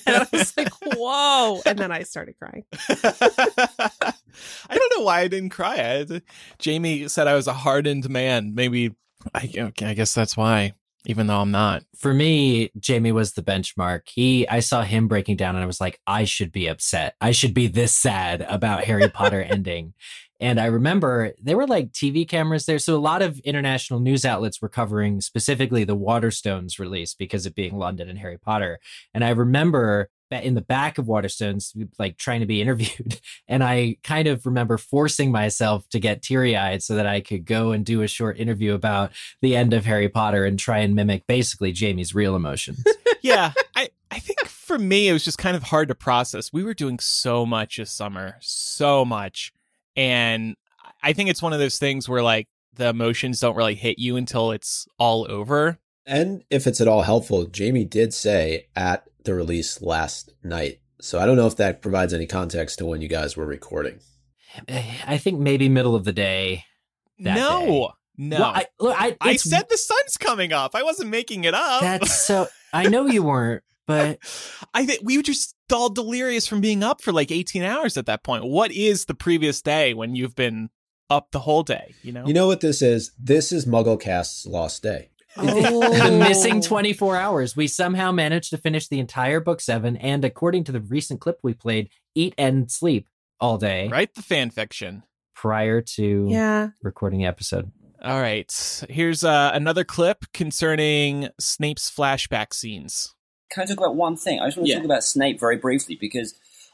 [0.05, 1.61] And I was like, Whoa.
[1.65, 2.63] And then I started crying.
[2.89, 4.13] I
[4.69, 5.75] don't know why I didn't cry.
[6.09, 6.21] I,
[6.57, 8.55] Jamie said I was a hardened man.
[8.55, 8.95] Maybe
[9.33, 10.73] I, okay, I guess that's why,
[11.05, 11.83] even though I'm not.
[11.95, 14.01] For me, Jamie was the benchmark.
[14.07, 17.15] He, I saw him breaking down, and I was like, I should be upset.
[17.19, 19.93] I should be this sad about Harry Potter ending.
[20.39, 24.25] And I remember there were like TV cameras there, so a lot of international news
[24.25, 28.79] outlets were covering specifically the Waterstones release because of being London and Harry Potter.
[29.13, 33.97] And I remember in the back of Waterstones, like trying to be interviewed, and I
[34.03, 37.85] kind of remember forcing myself to get teary eyed so that I could go and
[37.85, 41.71] do a short interview about the end of Harry Potter and try and mimic basically
[41.71, 42.83] Jamie's real emotions.
[43.21, 46.51] yeah, I, I think for me, it was just kind of hard to process.
[46.51, 49.53] We were doing so much this summer, so much.
[49.95, 50.55] And
[51.01, 54.15] I think it's one of those things where like the emotions don't really hit you
[54.15, 55.77] until it's all over.
[56.05, 60.79] And if it's at all helpful, Jamie did say at the release last night.
[61.01, 63.99] So I don't know if that provides any context to when you guys were recording.
[64.67, 66.65] Eh, I think maybe middle of the day.
[67.19, 67.87] that no, day.
[68.17, 68.39] no.
[68.39, 70.75] Well, I, look, I, I said the sun's coming up.
[70.75, 71.81] I wasn't making it up.
[71.81, 72.47] that's so.
[72.73, 74.19] I know you weren't, but
[74.73, 78.05] I think we were just all delirious from being up for like 18 hours at
[78.05, 78.45] that point.
[78.45, 80.69] What is the previous day when you've been
[81.09, 81.93] up the whole day?
[82.01, 83.11] You know, You know what this is?
[83.19, 85.09] This is Mugglecast's lost day.
[85.35, 86.61] The missing Oh.
[86.61, 87.55] 24 hours.
[87.55, 91.39] We somehow managed to finish the entire book seven, and according to the recent clip
[91.43, 93.07] we played, eat and sleep
[93.39, 95.03] all day write the fan fiction.
[95.35, 96.69] prior to Yeah.
[96.81, 97.71] recording the episode.
[98.03, 98.51] All right,
[98.89, 103.13] here's uh, another clip concerning Snape's flashback scenes.
[103.51, 104.39] can I talk about one thing?
[104.39, 104.77] I just want to Yeah.
[104.77, 106.33] talk about Snape very briefly because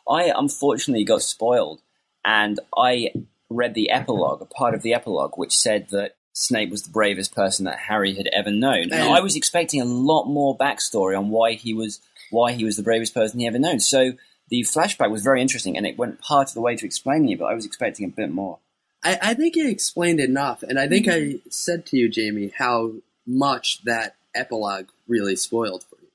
[0.09, 1.81] I unfortunately got spoiled,
[2.25, 3.11] and I
[3.49, 7.35] read the epilogue, a part of the epilogue, which said that Snape was the bravest
[7.35, 8.83] person that Harry had ever known.
[8.83, 11.99] And And- I was expecting a lot more backstory on why he was
[12.31, 13.79] why he was the bravest person he ever known.
[13.79, 14.13] So
[14.49, 17.39] the flashback was very interesting, and it went part of the way to explaining it,
[17.39, 18.59] but I was expecting a bit more.
[19.03, 21.49] I, I think it explained enough, and I think I mm-hmm.
[21.49, 22.93] said to you, Jamie, how
[23.25, 26.07] much that epilogue really spoiled for you.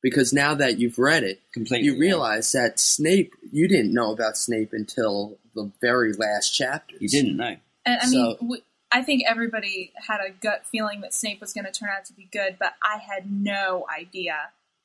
[0.00, 2.00] Because now that you've read it, Completely, you yeah.
[2.00, 6.94] realize that Snape, you didn't know about Snape until the very last chapter.
[7.00, 7.56] You didn't know.
[7.84, 11.52] And I mean, So- we, I think everybody had a gut feeling that Snape was
[11.52, 14.34] going to turn out to be good, but I had no idea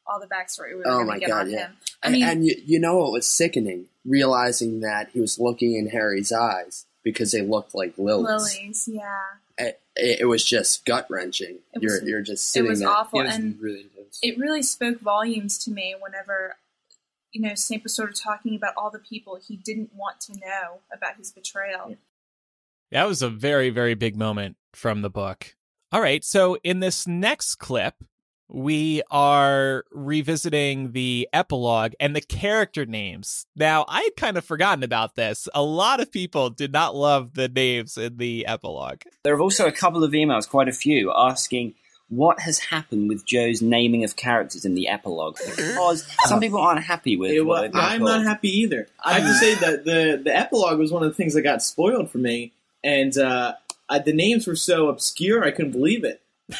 [0.05, 1.57] all the backstory we were Oh going my to get God, on yeah.
[1.67, 1.77] him.
[2.03, 3.85] I And, mean, and you, you know what was sickening?
[4.05, 8.25] Realizing that he was looking in Harry's eyes because they looked like Lily's.
[8.25, 9.19] lilies, yeah,
[9.57, 11.59] It, it, it was just gut wrenching.
[11.79, 12.65] You're you're just sitting.
[12.65, 12.89] it sitting was there.
[12.89, 13.85] awful, It was and really
[14.21, 16.57] it really spoke volumes to me whenever
[17.31, 20.33] you know Snape was sort of talking about all the people he didn't want to
[20.33, 21.95] know about his betrayal.
[22.93, 25.55] That was a very, very big moment from the book.
[25.91, 26.23] All right.
[26.23, 27.95] So, in this next clip,
[28.47, 33.45] we are revisiting the epilogue and the character names.
[33.55, 35.47] Now, I had kind of forgotten about this.
[35.55, 39.01] A lot of people did not love the names in the epilogue.
[39.23, 41.73] There have also a couple of emails, quite a few, asking
[42.09, 46.83] what has happened with Joe's naming of characters in the epilogue because some people aren't
[46.83, 47.31] happy with.
[47.31, 48.11] It what wa- they've been I'm called.
[48.11, 48.87] not happy either.
[49.03, 51.63] I have to say that the the epilogue was one of the things that got
[51.63, 52.51] spoiled for me,
[52.83, 53.53] and uh,
[53.89, 56.21] uh, the names were so obscure I couldn't believe it.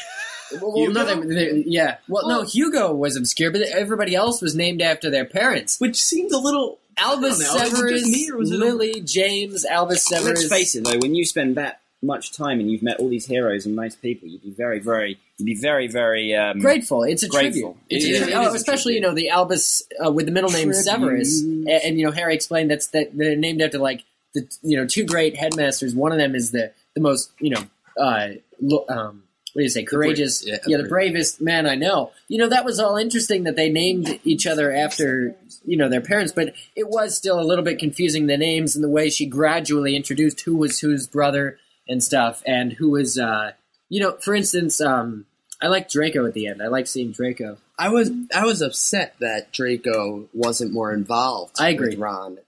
[0.60, 1.96] Well, well, no, they, they- yeah.
[2.06, 5.80] Well, no, Hugo was obscure, but everybody else was named after their parents.
[5.80, 6.78] Which seemed a little.
[6.96, 10.40] Albus know, Severus, just me or was it a- Lily, James, Albus Severus.
[10.42, 13.26] Let's face it, though, when you spend that much time and you've met all these
[13.26, 17.02] heroes and nice people, you'd be very, very, you'd be very, very um, Grateful.
[17.02, 17.72] It's a Grateful.
[17.72, 17.76] tribute.
[17.90, 18.36] It's It a is- tribute.
[18.36, 20.72] Oh, especially you know the Albus uh, with the middle name.
[20.72, 24.76] Severus, and, and you know Harry explained that's that they're named after like the you
[24.76, 25.94] know two great headmasters.
[25.94, 27.62] One of them is the the most you know
[27.98, 28.28] uh,
[28.60, 32.10] lo- um, what do you say courageous yeah, yeah the bravest man I know.
[32.28, 36.00] You know that was all interesting that they named each other after you know their
[36.00, 39.26] parents, but it was still a little bit confusing the names and the way she
[39.26, 43.52] gradually introduced who was whose brother and stuff, and who was uh,
[43.88, 44.80] you know for instance.
[44.80, 45.26] Um,
[45.62, 46.60] I like Draco at the end.
[46.60, 47.56] I like seeing Draco.
[47.78, 51.56] I was I was upset that Draco wasn't more involved.
[51.58, 51.90] I agree.
[51.90, 52.38] with Ron.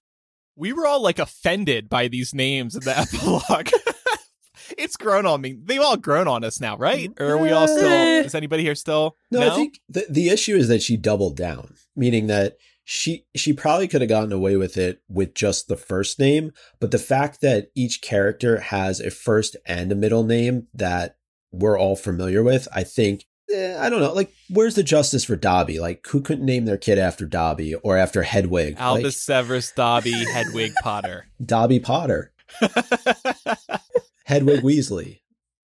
[0.57, 3.69] We were all like offended by these names in the epilogue.
[4.79, 5.59] it's grown on me.
[5.63, 7.13] They've all grown on us now, right?
[7.21, 7.91] Or are we all still?
[8.25, 9.17] Is anybody here still?
[9.31, 13.53] No, I think the the issue is that she doubled down, meaning that she she
[13.53, 17.41] probably could have gotten away with it with just the first name, but the fact
[17.41, 21.17] that each character has a first and a middle name that
[21.51, 25.37] we're all familiar with, I think eh, I don't know, like where's the justice for
[25.37, 25.79] Dobby?
[25.79, 28.77] Like who couldn't name their kid after Dobby or after Hedwig?
[28.79, 31.27] Albus Like, Severus Dobby Hedwig Potter.
[31.45, 32.33] Dobby Potter,
[34.25, 35.21] Hedwig Weasley.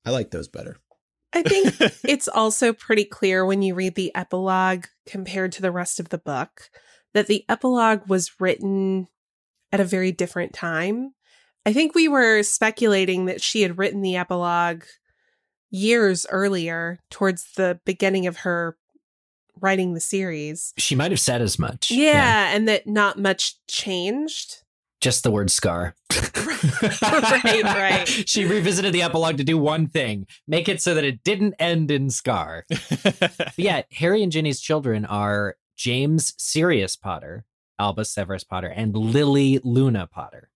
[0.05, 0.77] I like those better.
[1.33, 5.99] I think it's also pretty clear when you read the epilogue compared to the rest
[5.99, 6.69] of the book
[7.13, 9.07] that the epilogue was written
[9.71, 11.13] at a very different time.
[11.65, 14.83] I think we were speculating that she had written the epilogue
[15.71, 18.77] years earlier, towards the beginning of her
[19.59, 20.73] writing the series.
[20.77, 21.91] She might have said as much.
[21.91, 24.63] Yeah, and that not much changed.
[24.99, 25.95] Just the word scar.
[27.01, 28.07] Right, right.
[28.29, 31.89] She revisited the epilogue to do one thing make it so that it didn't end
[31.89, 32.65] in scar.
[33.03, 37.45] But yeah, Harry and Ginny's children are James Sirius Potter,
[37.79, 40.49] Albus Severus Potter, and Lily Luna Potter.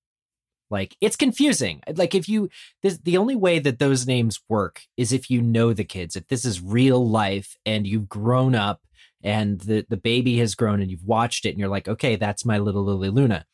[0.69, 1.81] Like it's confusing.
[1.95, 2.49] Like if you
[2.81, 6.15] this the only way that those names work is if you know the kids.
[6.15, 8.81] If this is real life and you've grown up
[9.23, 12.45] and the the baby has grown and you've watched it and you're like, okay, that's
[12.45, 13.45] my little Lily Luna.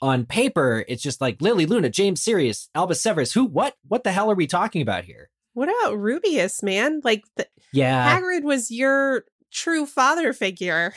[0.00, 3.32] On paper, it's just like Lily Luna, James Sirius, Albus Severus.
[3.32, 3.44] Who?
[3.44, 3.74] What?
[3.88, 5.30] What the hell are we talking about here?
[5.54, 7.00] What about Rubeus, man?
[7.02, 10.94] Like the, Yeah, Hagrid was your true father figure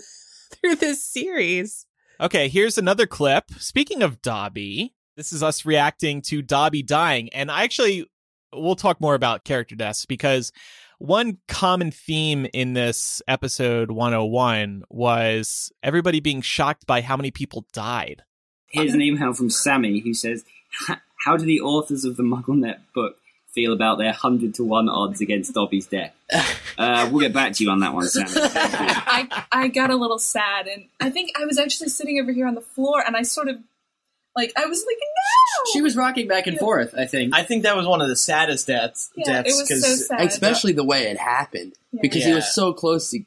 [0.50, 1.86] through this series.
[2.20, 3.50] Okay, here's another clip.
[3.58, 7.28] Speaking of Dobby, this is us reacting to Dobby dying.
[7.34, 8.06] And I actually,
[8.54, 10.50] we'll talk more about character deaths because
[10.98, 17.66] one common theme in this episode 101 was everybody being shocked by how many people
[17.74, 18.22] died.
[18.68, 20.42] Here's an email from Sammy who says,
[21.26, 23.18] "How do the authors of the MuggleNet book
[23.52, 26.14] feel about their hundred to one odds against Dobby's death?"
[26.78, 28.30] Uh, we'll get back to you on that one, Sammy.
[28.36, 32.46] I I got a little sad, and I think I was actually sitting over here
[32.46, 33.58] on the floor, and I sort of
[34.36, 35.72] like I was like, no.
[35.72, 36.60] She was rocking back and Yeah.
[36.60, 36.94] forth.
[36.96, 37.34] I think.
[37.34, 39.10] I think that was one of the saddest deaths.
[39.16, 40.26] Yeah, deaths it was 'cause so sad.
[40.26, 42.00] Especially the way it happened Yeah.
[42.02, 43.20] because he was so close to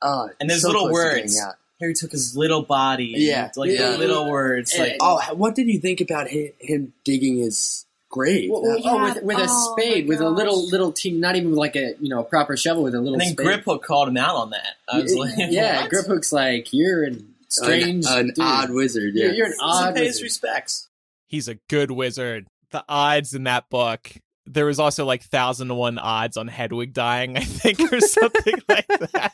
[0.00, 1.42] Uh, And there's so little close to words.
[1.80, 3.14] Harry took his little body.
[3.16, 3.90] Yeah, and, like yeah.
[3.92, 4.72] the little words.
[4.74, 8.48] And- Like Oh, what did you think about him, him digging his grave?
[8.50, 9.14] Well, That- oh, Yeah.
[9.14, 12.08] with, with a Oh, spade, with a little little team, not even like a you
[12.08, 13.44] know a proper shovel, with a little and then spade.
[13.44, 14.76] Grip Hook called him out on that.
[14.88, 15.90] I was like, yeah, what?
[15.90, 18.38] Griphook's like you're an strange, an, an dude.
[18.40, 19.14] odd wizard.
[19.14, 19.94] Yeah, You're, you're an odd.
[19.94, 20.22] pay his wizard.
[20.24, 20.88] respects.
[21.26, 22.46] He's a good wizard.
[22.70, 24.10] The odds in that book.
[24.46, 28.54] There was also like thousand to one odds on Hedwig dying, I think, or something
[28.68, 29.32] like that.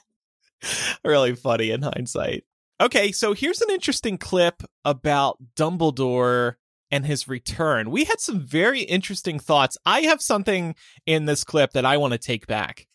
[1.05, 2.45] Really funny in hindsight.
[2.81, 6.55] Okay, so here's an interesting clip about Dumbledore
[6.91, 7.91] and his return.
[7.91, 9.77] We had some very interesting thoughts.
[9.87, 10.75] I have something
[11.07, 12.87] in this clip that I want to take back.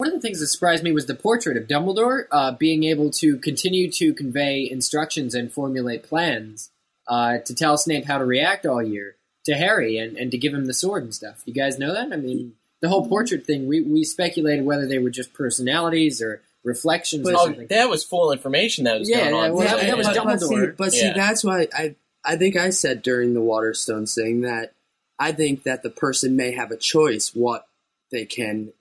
[0.00, 3.10] One of the things that surprised me was the portrait of Dumbledore uh, being able
[3.12, 6.70] to continue to convey instructions and formulate plans
[7.06, 10.54] uh, to tell Snape how to react all year to Harry and, and to give
[10.54, 11.42] him the sword and stuff.
[11.44, 12.12] You guys know that?
[12.12, 16.40] I mean, the whole portrait thing, we, we speculated whether they were just personalities or
[16.64, 17.66] reflections or Oh, something.
[17.68, 19.44] that was full information that was Yeah, going on.
[19.44, 20.76] yeah, well, that- that was but, but see, Dumbledore.
[20.78, 21.94] but see, that's why I
[22.24, 24.72] I think I said during the Waterstone thing that
[25.18, 27.66] I think that the person may have a choice what
[28.12, 28.72] they can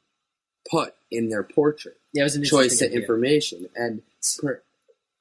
[0.70, 1.98] put in their portrait.
[2.14, 3.00] yeah, it was an Choice interesting to idea.
[3.02, 4.02] information and
[4.42, 4.62] per,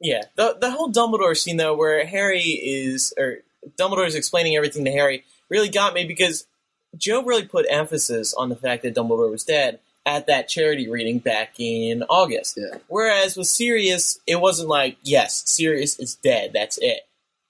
[0.01, 3.39] Yeah, the the whole Dumbledore scene though, where Harry is or
[3.79, 6.47] Dumbledore is explaining everything to Harry, really got me because
[6.97, 11.19] Joe really put emphasis on the fact that Dumbledore was dead at that charity reading
[11.19, 12.57] back in August.
[12.57, 12.79] Yeah.
[12.89, 16.53] Whereas with Sirius, it wasn't like, yes, Sirius is dead.
[16.55, 17.01] That's it.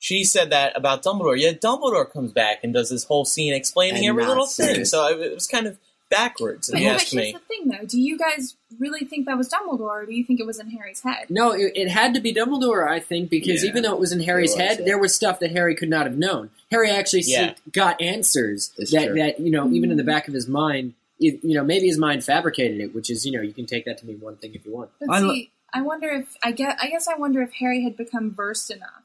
[0.01, 1.39] She said that about Dumbledore.
[1.39, 4.84] Yet Dumbledore comes back and does this whole scene explaining And every not little thing.
[4.84, 5.78] So it, it was kind of
[6.11, 7.32] backwards, if But, you but ask here's me.
[7.32, 7.86] the thing, though.
[7.86, 10.70] Do you guys really think that was Dumbledore, or do you think it was in
[10.70, 11.26] Harry's head?
[11.30, 13.70] No, it, it had to be Dumbledore, I think, because Yeah.
[13.70, 14.84] even though it was in Harry's was, head, yeah.
[14.84, 16.50] there was stuff that Harry could not have known.
[16.70, 17.54] Harry actually Yeah.
[17.54, 19.14] se- got answers It's that, true.
[19.16, 20.06] that you know, even in the mm.
[20.06, 23.32] back of his mind, it, you know, maybe his mind fabricated it, which is, you
[23.32, 24.90] know, you can take that to mean one thing if you want.
[25.00, 26.78] But I lo- see, I wonder if I get.
[26.80, 29.02] I guess I wonder if Harry had become versed enough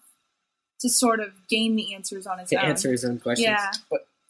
[0.80, 2.60] to sort of gain the answers on his own.
[2.60, 2.70] To own.
[2.70, 3.48] answer his own questions.
[3.48, 3.72] Yeah.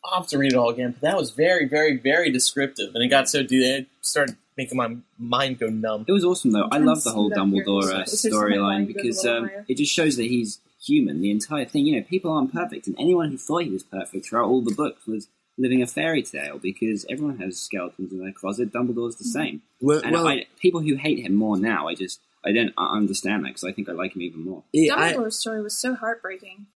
[0.06, 3.04] I'll have to read it all again, but that was very, very, very descriptive, and
[3.04, 6.06] it got so deep, it started making my mind go numb.
[6.08, 6.68] It was awesome though.
[6.72, 7.93] I love the whole trying to see that Dumbledore here.
[7.97, 11.22] uh, It's just my storyline because um, it just shows that he's human.
[11.22, 14.26] The entire thing, you know, people aren't perfect, and anyone who thought he was perfect
[14.26, 15.28] throughout all the books was
[15.58, 18.74] living a fairy tale because everyone has skeletons in their closet.
[18.74, 22.20] Dumbledore's the same, well, and well, I, people who hate him more now, I just
[22.45, 24.64] I don't uh, understand that because I think I like him even more.
[24.74, 26.68] yeah, I- Dumbledore's story was so heartbreaking.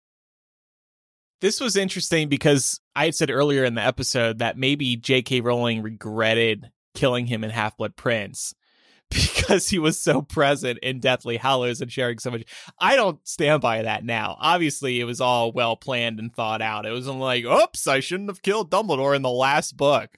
[1.39, 5.41] This was interesting because I had said earlier in the episode that maybe J.K.
[5.41, 8.55] Rowling regretted killing him in Half Blood Prince
[9.09, 12.43] because he was so present in Deathly Hallows and sharing so much.
[12.79, 14.35] I don't stand by that now.
[14.39, 16.85] Obviously, it was all well planned and thought out.
[16.85, 20.09] It wasn't like, oops, I shouldn't have killed Dumbledore in the last book.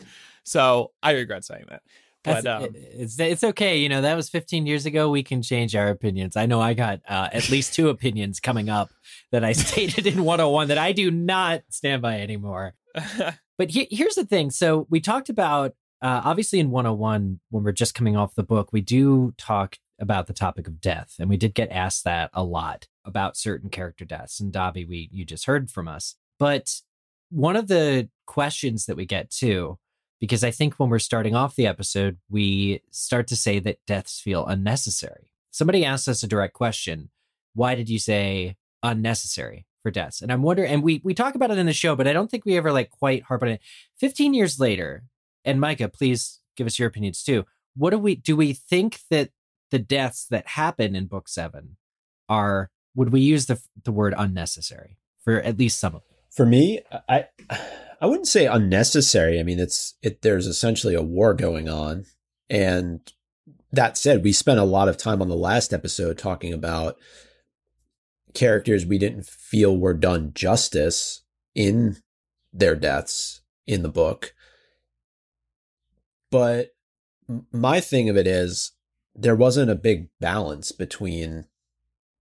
[0.43, 1.83] So I regret saying that.
[2.23, 3.77] But um, it's it's okay.
[3.77, 5.09] You know that was 15 years ago.
[5.09, 6.35] We can change our opinions.
[6.35, 8.89] I know I got uh, at least two opinions coming up
[9.31, 12.73] that I stated in 101 that I do not stand by anymore.
[13.57, 14.51] But he- here's the thing.
[14.51, 18.71] So we talked about uh, obviously in 101 when we're just coming off the book,
[18.71, 22.41] we do talk about the topic of death, and we did get asked that a
[22.41, 24.39] lot about certain character deaths.
[24.39, 26.73] And Dobby, we you just heard from us, but
[27.29, 29.77] one of the questions that we get too
[30.19, 34.19] because I think when we're starting off the episode, we start to say that deaths
[34.19, 35.31] feel unnecessary.
[35.51, 37.09] Somebody asked us a direct question
[37.53, 40.21] Why did you say unnecessary for deaths?
[40.21, 42.29] And I'm wondering, and we, we talk about it in the show, but I don't
[42.29, 43.61] think we ever like quite harp on it.
[43.99, 45.03] 15 years later,
[45.45, 47.45] and Micah, please give us your opinions too.
[47.75, 48.35] What do we do?
[48.35, 49.29] We think that
[49.71, 51.77] the deaths that happen in book seven
[52.27, 56.17] are, would we use the, the word unnecessary for at least some of them?
[56.29, 57.25] For me, I
[58.01, 59.39] I wouldn't say unnecessary.
[59.39, 60.21] I mean, it's it.
[60.21, 62.05] There's essentially a war going on,
[62.49, 63.01] and
[63.71, 66.97] that said, we spent a lot of time on the last episode talking about
[68.33, 71.21] characters we didn't feel were done justice
[71.55, 71.97] in
[72.53, 74.33] their deaths in the book.
[76.31, 76.69] But
[77.51, 78.71] my thing of it is
[79.15, 81.45] there wasn't a big balance between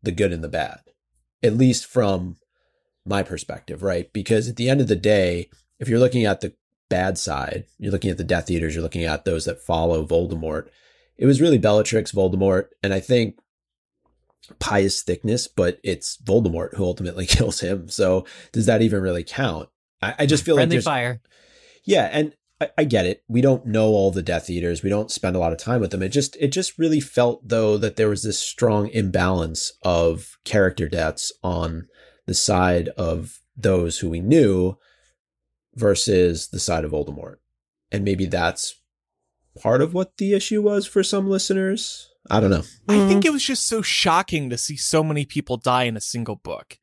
[0.03, 0.81] the good and the bad,
[1.43, 2.37] at least from
[3.05, 4.12] my perspective, right?
[4.12, 5.49] Because at the end of the day,
[5.79, 6.55] if you're looking at the
[6.89, 10.68] bad side, you're looking at the Death Eaters, you're looking at those that follow Voldemort.
[11.16, 13.39] It was really Bellatrix, Voldemort, and I think
[14.59, 17.89] Pius Thicknesse, but it's Voldemort who ultimately kills him.
[17.89, 19.68] So does that even really count?
[20.01, 21.20] I, I just feel like Friendly there's fire.
[21.85, 23.22] yeah, and I, I get it.
[23.29, 24.83] We don't know all the Death Eaters.
[24.83, 26.03] We don't spend a lot of time with them.
[26.03, 30.89] It just it just really felt though that there was this strong imbalance of character
[30.89, 31.89] deaths on
[32.26, 34.76] the side of those who we knew
[35.79, 37.37] versus the side of Voldemort.
[37.91, 38.74] And maybe that's
[39.61, 42.11] part of what the issue was for some listeners.
[42.31, 42.64] I don't know.
[42.89, 43.09] I mm-hmm.
[43.09, 46.37] think it was just so shocking to see so many people die in a single
[46.37, 46.79] book.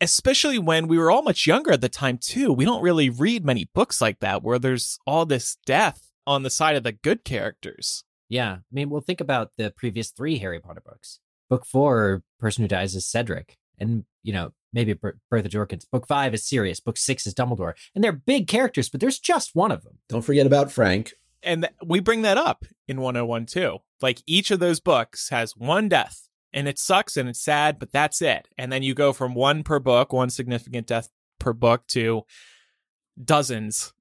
[0.00, 2.52] Especially when we were all much younger at the time, too.
[2.52, 6.50] We don't really read many books like that where there's all this death on the
[6.50, 8.04] side of the good characters.
[8.28, 8.52] Yeah.
[8.52, 11.20] I mean, we'll think about the previous three Harry Potter books.
[11.48, 13.56] Book four, person who dies is Cedric.
[13.78, 15.90] And, you know, maybe Bertha Jorkins.
[15.90, 16.78] Book five is Sirius.
[16.78, 17.72] Book six is Dumbledore.
[17.94, 19.98] And they're big characters, but there's just one of them.
[20.08, 21.14] Don't forget about Frank.
[21.42, 23.78] And th- we bring that up in 101 too.
[24.00, 27.90] Like each of those books has one death and it sucks and it's sad, but
[27.90, 28.48] that's it.
[28.58, 31.08] And then you go from one per book, one significant death
[31.38, 32.22] per book to
[33.22, 33.92] dozens.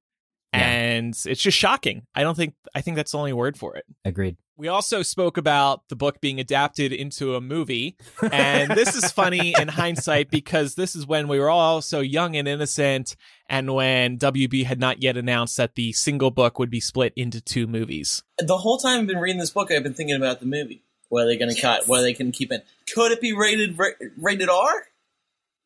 [0.58, 0.70] Yeah.
[0.70, 2.04] And it's just shocking.
[2.16, 3.86] I don't think, I think that's the only word for it.
[4.04, 4.38] Agreed.
[4.58, 7.98] We also spoke about the book being adapted into a movie.
[8.32, 12.38] And this is funny in hindsight because this is when we were all so young
[12.38, 13.18] and innocent
[13.50, 17.42] and when WB had not yet announced that the single book would be split into
[17.42, 18.24] two movies.
[18.38, 20.84] The whole time I've been reading this book, I've been thinking about the movie.
[21.10, 21.88] What are they going to cut?
[21.88, 22.62] What are they going to keep in?
[22.94, 23.78] Could it be rated
[24.18, 24.88] rated R?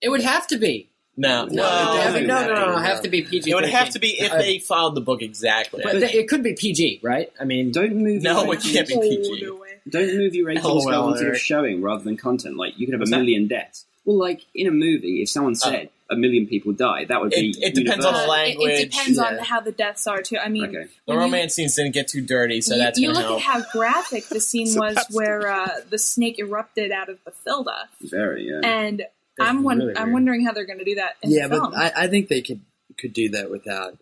[0.02, 0.89] It would have to be.
[1.20, 2.78] No, No, well, it would- no, have no, to no, be, no, no.
[2.78, 3.52] have to be PG.
[3.52, 5.82] it would have to be if Uh, they followed the book exactly.
[5.84, 7.30] But it could be PG, right?
[7.40, 9.50] I mean, Don't movie no, it ratings, can't be PG.
[9.90, 12.56] don't movie ratings LOL, go onto the showing rather than content?
[12.56, 13.86] Like you could have a million deaths.
[14.06, 17.50] Well, like in a movie, if someone said a million people die, that would be.
[17.50, 18.32] It- it depends on the universal.
[18.32, 20.38] Uh, it- language, It, depends on how the deaths are too.
[20.38, 20.74] I mean, Okay.
[20.86, 23.36] The when you- romance scenes didn't get too dirty, so you, that's you look help.
[23.36, 27.90] at how graphic the scene So was, where uh, the snake erupted out of Bathilda,
[28.02, 28.62] Very, yeah.
[28.64, 29.12] and That's
[29.42, 30.14] I'm won- really I'm weird.
[30.14, 32.42] wondering how they're going to do that in yeah, the but I, I think they
[32.42, 32.62] could
[32.98, 33.98] could do that without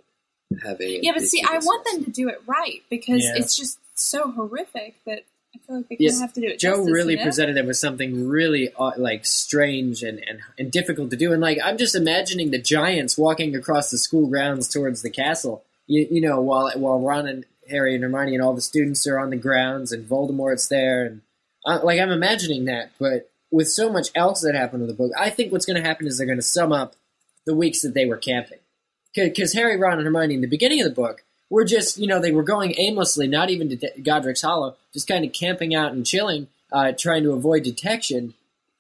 [0.63, 1.03] having.
[1.03, 3.33] yeah, but see, I want them to do it right because Yeah.
[3.35, 5.23] it's just so horrific that
[5.55, 6.59] I feel like they Yes, kind of have to do it.
[6.59, 7.23] Joe justice, really you know?
[7.25, 11.31] presented it with something really uh, like strange and, and and difficult to do.
[11.33, 15.63] And like I'm just imagining the giants walking across the school grounds towards the castle.
[15.87, 19.19] You, you know, while while Ron and Harry and Hermione and all the students are
[19.19, 21.21] on the grounds and Voldemort's there, and
[21.65, 22.91] uh, like I'm imagining that.
[22.99, 25.87] But with so much else that happened in the book, I think what's going to
[25.87, 26.95] happen is they're going to sum up
[27.45, 28.59] the weeks that they were camping.
[29.15, 32.19] Because Harry, Ron, and Hermione in the beginning of the book were just, you know,
[32.19, 35.93] they were going aimlessly, not even to De- Godric's Hollow, just kind of camping out
[35.93, 38.33] and chilling, uh, trying to avoid detection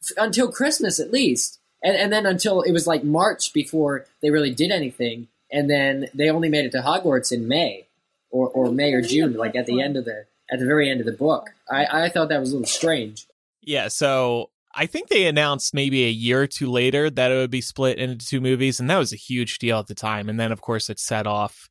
[0.03, 1.59] f- until Christmas at least.
[1.81, 5.27] And, and then until it was like March before they really did anything.
[5.51, 7.87] And then they only made it to Hogwarts in May
[8.29, 10.99] or, or May or June, like at the end of the, at the very end
[10.99, 11.51] of the book.
[11.71, 13.25] I, I thought that was a little strange.
[13.61, 17.49] Yeah, so I think they announced maybe a year or two later that it would
[17.51, 20.29] be split into two movies, and that was a huge deal at the time.
[20.29, 21.69] And then, of course, it set off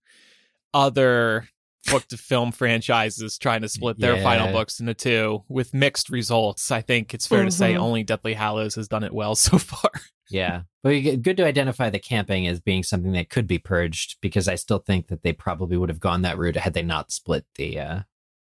[0.74, 1.48] other
[1.90, 4.22] book to film franchises trying to split their Yeah.
[4.22, 6.70] final books into two with mixed results.
[6.72, 7.78] I think it's fair to say Mhm.
[7.78, 9.90] only Deathly Hallows has done it well so far.
[10.28, 10.62] Yeah.
[10.82, 14.56] But good to identify the camping as being something that could be purged because I
[14.56, 17.78] still think that they probably would have gone that route had they not split the
[17.78, 18.00] uh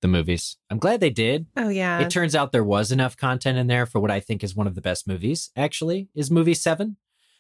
[0.03, 0.57] the movies.
[0.69, 1.47] I'm glad they did.
[1.57, 1.99] Oh yeah.
[1.99, 4.67] It turns out there was enough content in there for what I think is one
[4.67, 6.97] of the best movies, actually, is movie 7.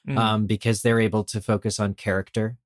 [0.07, 0.17] Mm.
[0.17, 2.57] Um because they're able to focus on character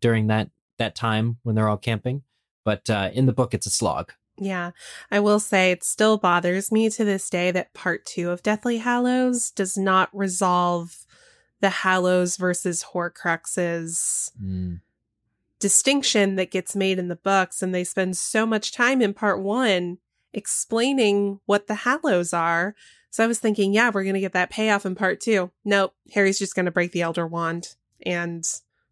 [0.00, 2.22] during that that time when they're all camping.
[2.64, 4.12] But uh in the book it's a slog.
[4.38, 4.70] Yeah,
[5.10, 8.78] I will say it still bothers me to this day that part two of Deathly
[8.78, 11.04] Hallows does not resolve
[11.60, 14.80] the Hallows versus Horcruxes Mm.
[15.62, 17.62] Distinction that gets made in the books.
[17.62, 19.98] And they spend so much time in part one
[20.32, 22.74] explaining what the Hallows are.
[23.10, 25.50] So I was thinking, yeah, we're going to get that payoff in part two.
[25.64, 28.44] Nope, Harry's just going to break the Elder Wand and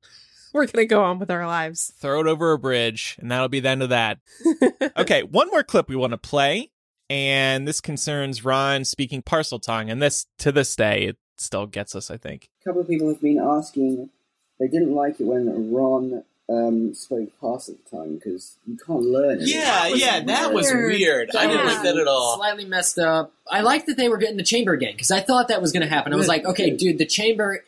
[0.52, 1.92] we're going to go on with our lives.
[1.98, 4.18] Throw it over a bridge, and that'll be the end of that.
[4.96, 6.70] okay, one more clip we want to play,
[7.08, 12.10] and this concerns Ron speaking Parseltongue, and this to this day it still gets us.
[12.10, 12.50] I think.
[12.62, 14.10] A couple of people have been asking,
[14.58, 19.48] they didn't like it when Ron um, spoke the time because you can't learn it.
[19.48, 20.92] Yeah, was yeah, that was weird.
[20.92, 21.36] weird.
[21.36, 22.36] I didn't like that at all.
[22.36, 23.32] Slightly messed up.
[23.48, 25.82] I like that they were getting the chamber again because I thought that was going
[25.82, 26.12] to happen.
[26.12, 27.64] I was like, okay, dude, the chamber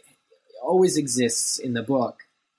[0.63, 2.19] always exists in the book.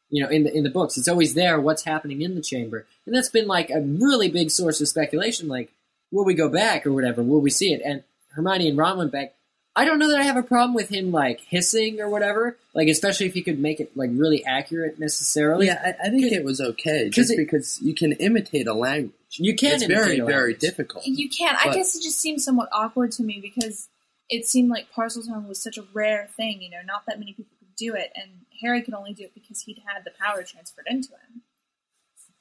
[0.10, 1.60] You know, in the in the books, it's always there.
[1.60, 5.48] What's happening in the chamber, and that's been like a really big source of speculation.
[5.48, 5.74] Like,
[6.12, 7.24] will we go back or whatever?
[7.24, 7.82] Will we see it?
[7.84, 8.04] And
[8.34, 9.34] Hermione and Ron went back.
[9.76, 12.58] I don't know that I have a problem with him like hissing or whatever.
[12.76, 15.66] Like, especially if he could make it like really accurate necessarily.
[15.68, 18.74] Yeah, I, I think it was okay 'Cause just it- because you can imitate a
[18.74, 19.14] language.
[19.32, 19.74] you can.
[19.76, 21.06] It's imitate very, a very difficult.
[21.08, 21.58] You can't.
[21.58, 23.88] I guess it just seems somewhat awkward to me because
[24.30, 26.62] it seemed like Parseltongue was such a rare thing.
[26.62, 29.34] You know, not that many people could do it, and Harry could only do it
[29.34, 31.42] because he'd had the power transferred into him.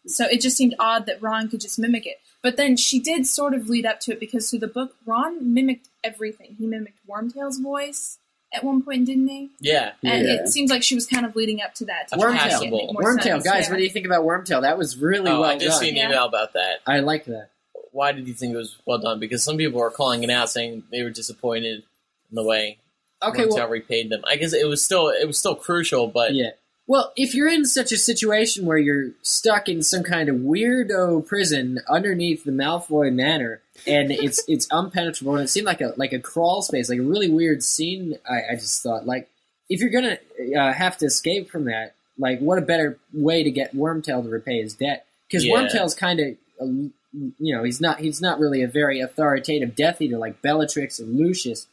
[0.07, 2.17] So it just seemed odd that Ron could just mimic it.
[2.43, 5.55] But then she did sort of lead up to it because through the book, Ron
[5.55, 6.57] mimicked everything.
[6.59, 8.19] He mimicked Wormtail's voice
[8.53, 9.51] at one point, didn't he?
[9.61, 9.93] Yeah.
[10.03, 10.35] And Yeah.
[10.43, 12.09] it seems like she was kind of leading up to that.
[12.09, 12.59] To Wormtail.
[12.61, 13.71] to Wormtail, sense, guys, yeah.
[13.71, 14.63] what do you think about Wormtail?
[14.63, 15.79] That was really oh, well I did done.
[15.81, 16.25] see an Yeah.
[16.25, 16.81] about that.
[16.87, 17.49] I like that.
[17.93, 19.21] why did you think it was well done?
[19.21, 21.83] Because some people were calling it out, saying they were disappointed
[22.31, 22.79] in the way
[23.23, 24.23] Okay, Wormtail well, repaid them.
[24.27, 26.51] I guess it was still it was still crucial, but yeah.
[26.93, 31.27] Well, if you're in such a situation where you're stuck in some kind of weirdo
[31.27, 36.13] prison underneath the Malfoy Manor, and it's it's unpenetrable, and it seemed like a like
[36.13, 38.19] a crawl space, like a really weird scene.
[38.29, 39.31] I, I just thought, like,
[39.71, 40.19] if you're gonna
[40.55, 44.29] uh, have to escape from that, like, what a better way to get Wormtail to
[44.29, 45.07] repay his debt?
[45.27, 45.55] Because Yeah.
[45.55, 46.27] Wormtail's kind of,
[46.61, 46.91] uh,
[47.39, 51.17] you know, he's not he's not really a very authoritative Death Eater like Bellatrix and
[51.17, 51.67] Lucius.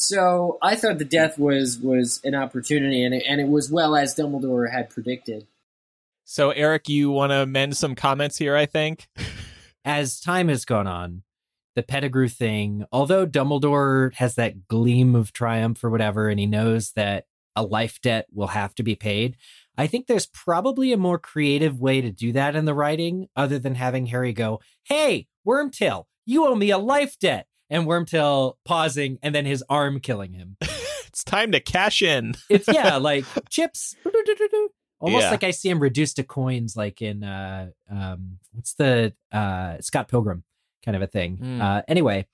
[0.00, 3.94] So I thought the death was was an opportunity, and it, and it was well
[3.94, 5.46] as Dumbledore had predicted.
[6.24, 9.08] So, Eric, you want to amend some comments here, I think?
[9.84, 11.22] As time has gone on,
[11.74, 16.92] the Pettigrew thing, although Dumbledore has that gleam of triumph or whatever, and he knows
[16.92, 19.36] that a life debt will have to be paid,
[19.76, 23.58] I think there's probably a more creative way to do that in the writing other
[23.58, 27.46] than having Harry go, Hey, Wormtail, you owe me a life debt.
[27.70, 30.56] And Wormtail pausing and then his arm killing him.
[31.06, 32.36] It's time to cash in.
[32.48, 33.96] It's yeah, like chips.
[35.00, 35.30] Almost Yeah.
[35.32, 40.06] like I see him reduced to coins, like in uh, um, what's the uh, Scott
[40.06, 40.44] Pilgrim
[40.84, 41.38] kind of a thing.
[41.38, 41.60] Hmm.
[41.60, 42.26] Uh, anyway,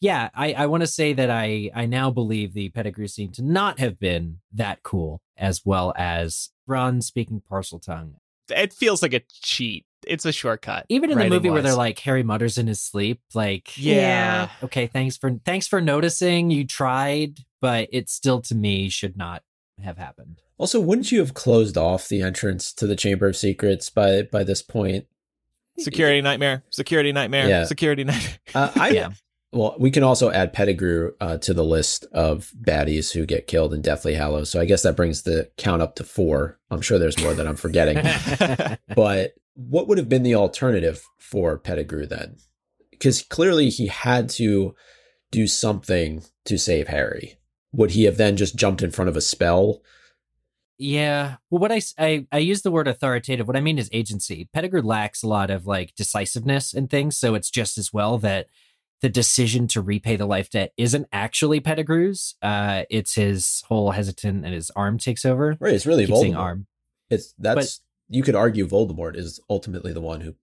[0.00, 3.42] yeah, I, I want to say that I I now believe the Pettigrew scene to
[3.42, 8.14] not have been that cool, as well as Ron speaking Parseltongue.
[8.50, 9.86] It feels like a cheat.
[10.06, 10.86] It's a shortcut.
[10.88, 14.48] Even in the movie where they're like Harry mutters in his sleep, like yeah.
[14.64, 16.50] okay, thanks for thanks for noticing.
[16.50, 19.42] You tried, but it still to me should not
[19.82, 20.40] have happened.
[20.58, 24.42] Also, wouldn't you have closed off the entrance to the Chamber of Secrets by by
[24.42, 25.06] this point?
[25.78, 26.64] Security nightmare.
[26.70, 27.48] Security nightmare.
[27.48, 27.64] Yeah.
[27.64, 28.38] Security nightmare.
[28.54, 29.10] Uh, I Yeah.
[29.52, 33.74] Well, we can also add Pettigrew uh, to the list of baddies who get killed
[33.74, 34.48] in Deathly Hallows.
[34.48, 36.58] So I guess that brings the count up to four.
[36.70, 37.98] I'm sure there's more that I'm forgetting.
[38.96, 42.36] but what would have been the alternative for Pettigrew then?
[42.90, 44.74] Because clearly he had to
[45.30, 47.38] do something to save Harry.
[47.72, 49.82] Would he have then just jumped in front of a spell?
[50.78, 51.36] Yeah.
[51.50, 53.46] Well, what I I use the word authoritative.
[53.46, 54.48] What I mean is agency.
[54.52, 57.16] Pettigrew lacks a lot of like decisiveness and things.
[57.18, 58.46] So it's just as well that
[59.02, 62.36] the decision to repay the life debt isn't actually Pettigrew's.
[62.40, 65.56] Uh, it's his whole hesitant and his arm takes over.
[65.60, 66.36] Right, it's really Voldemort.
[66.36, 66.66] arm.
[67.10, 70.34] It's that's you could argue Voldemort is ultimately the one who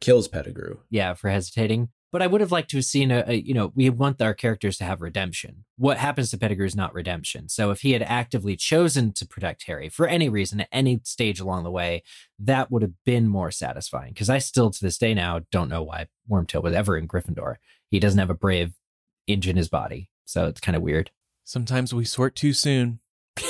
[0.00, 0.78] kills Pettigrew.
[0.90, 1.90] Yeah, for hesitating.
[2.12, 4.34] But I would have liked to have seen a, a you know, we want our
[4.34, 5.64] characters to have redemption.
[5.76, 7.48] What happens to Pettigrew is not redemption.
[7.48, 11.38] So if he had actively chosen to protect Harry for any reason at any stage
[11.38, 12.02] along the way,
[12.40, 14.12] that would have been more satisfying.
[14.12, 17.56] Because I still to this day now don't know why Wormtail was ever in Gryffindor.
[17.90, 18.74] He doesn't have a brave
[19.26, 20.10] inch in his body.
[20.24, 21.10] So it's kind of weird.
[21.44, 23.00] Sometimes we sort too soon.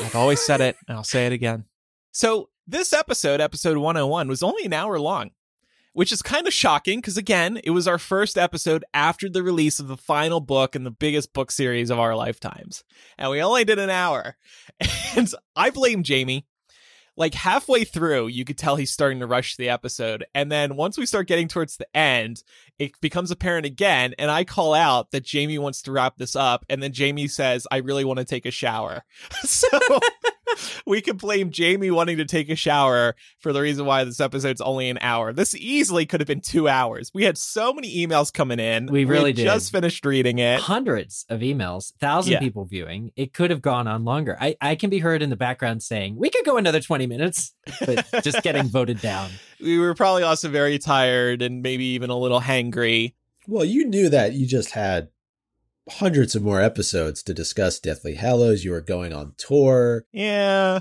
[0.03, 1.65] I've always said it, and I'll say it again.
[2.13, 5.33] So, this episode, episode 101, was only an hour long,
[5.93, 9.81] which is kind of shocking because, again, it was our first episode after the release
[9.81, 12.85] of the final book in the biggest book series of our lifetimes.
[13.19, 14.37] And we only did an hour.
[15.17, 16.47] And I blame Jamie.
[17.17, 20.25] Like halfway through, you could tell he's starting to rush the episode.
[20.35, 22.43] And then once we start getting towards the end,
[22.79, 24.15] it becomes apparent again.
[24.19, 26.65] And I call out that Jamie wants to wrap this up.
[26.71, 29.05] And then Jamie says, I really want to take a shower.
[29.43, 29.69] so
[30.87, 34.61] we could blame Jamie wanting to take a shower for the reason why this episode's
[34.61, 35.33] only an hour.
[35.33, 37.11] This easily could have been two hours.
[37.15, 38.87] We had so many emails coming in.
[38.87, 39.45] We really had did.
[39.45, 40.61] just finished reading it.
[40.61, 42.39] Hundreds of emails, thousand Yeah.
[42.41, 43.13] people viewing.
[43.17, 44.37] It could have gone on longer.
[44.41, 47.53] I, I can be heard in the background saying, we could go another 20 minutes,
[47.85, 49.31] but just getting voted down.
[49.61, 53.15] We were probably also very tired and maybe even a little hangry.
[53.47, 55.09] Well, you knew that you just had
[55.99, 58.65] hundreds of more episodes to discuss Deathly Hallows.
[58.65, 60.05] You were going on tour.
[60.13, 60.81] Yeah.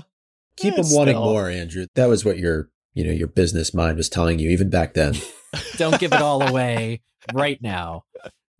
[0.56, 1.24] Keep Yeah, them wanting still.
[1.24, 1.86] more, Andrew.
[1.94, 5.14] That was what your you know your business mind was telling you even back then.
[5.76, 7.00] Don't give it all away
[7.32, 8.04] right now.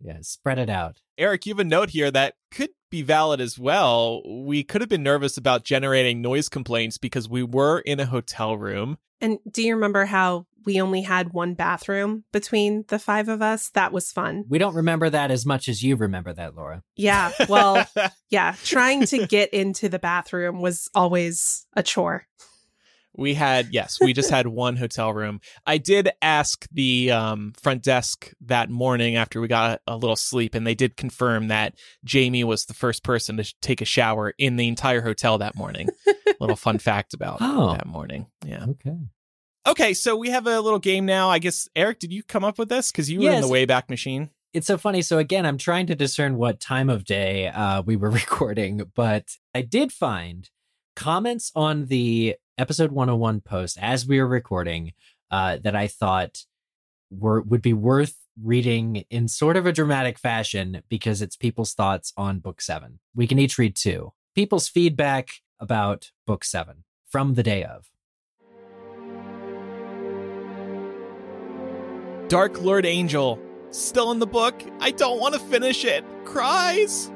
[0.03, 0.97] Yeah, spread it out.
[1.17, 4.21] Eric, you have a note here that could be valid as well.
[4.27, 8.57] We could have been nervous about generating noise complaints because we were in a hotel
[8.57, 8.97] room.
[9.21, 13.69] And do you remember how we only had one bathroom between the five of us?
[13.69, 14.45] That was fun.
[14.49, 16.83] We don't remember that as much as you remember that, Laura.
[16.95, 17.31] Yeah.
[17.47, 17.85] Well,
[18.29, 18.55] yeah.
[18.63, 22.27] Trying to get into the bathroom was always a chore.
[23.15, 25.41] We had yes, we just had one hotel room.
[25.65, 30.55] I did ask the um, front desk that morning after we got a little sleep,
[30.55, 34.33] and they did confirm that Jamie was the first person to sh- take a shower
[34.37, 35.89] in the entire hotel that morning.
[36.39, 37.73] little fun fact about Oh.
[37.73, 38.25] that morning.
[38.45, 38.65] Yeah.
[38.69, 38.97] Okay.
[39.67, 41.29] Okay, so we have a little game now.
[41.29, 43.89] I guess Eric, did you come up with this because you were in the Wayback
[43.91, 44.31] Machine?
[44.53, 45.01] It's so funny.
[45.03, 49.37] So again, I'm trying to discern what time of day uh, we were recording, but
[49.53, 50.49] I did find
[50.95, 54.93] comments on the episode 101 post as we were recording
[55.29, 56.45] uh, that I thought
[57.09, 62.13] were would be worth reading in sort of a dramatic fashion because it's people's thoughts
[62.17, 62.99] on book seven.
[63.15, 64.13] We can each read two.
[64.35, 65.29] People's feedback
[65.59, 67.87] about book seven from the day of.
[72.29, 73.37] Dark Lord Angel,
[73.71, 74.63] still in the book.
[74.79, 76.05] I don't want to finish it.
[76.23, 77.11] Cries.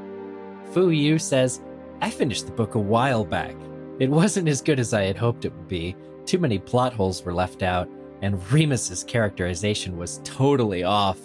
[0.72, 1.62] Fu Yu says,
[2.02, 3.56] I finished the book a while back.
[4.00, 5.96] It wasn't as good as I had hoped it would be.
[6.26, 7.90] Too many plot holes were left out,
[8.22, 11.20] and Remus's characterization was totally off.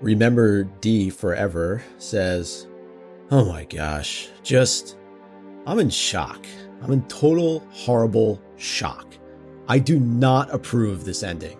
[0.00, 2.66] Remember D forever says,
[3.30, 4.96] Oh my gosh, just,
[5.66, 6.46] I'm in shock.
[6.82, 9.14] I'm in total horrible shock.
[9.68, 11.58] I do not approve this ending.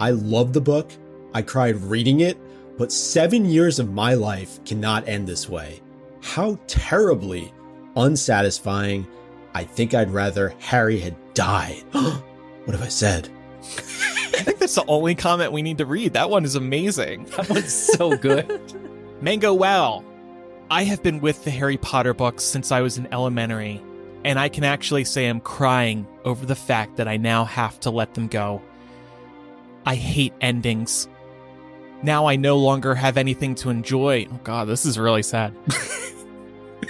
[0.00, 0.90] I love the book.
[1.32, 2.38] I cried reading it,
[2.76, 5.82] but seven years of my life cannot end this way.
[6.22, 7.52] How terribly
[7.96, 9.06] unsatisfying.
[9.56, 11.82] I think I'd rather Harry had died.
[11.92, 13.30] what have I said?
[13.62, 16.12] I think that's the only comment we need to read.
[16.12, 17.24] That one is amazing.
[17.36, 18.60] That one's so good.
[19.22, 20.04] Mango Wow.
[20.70, 23.82] I have been with the Harry Potter books since I was in elementary,
[24.24, 27.90] and I can actually say I'm crying over the fact that I now have to
[27.90, 28.60] let them go.
[29.86, 31.08] I hate endings.
[32.02, 34.26] Now I no longer have anything to enjoy.
[34.30, 35.56] Oh god, this is really sad.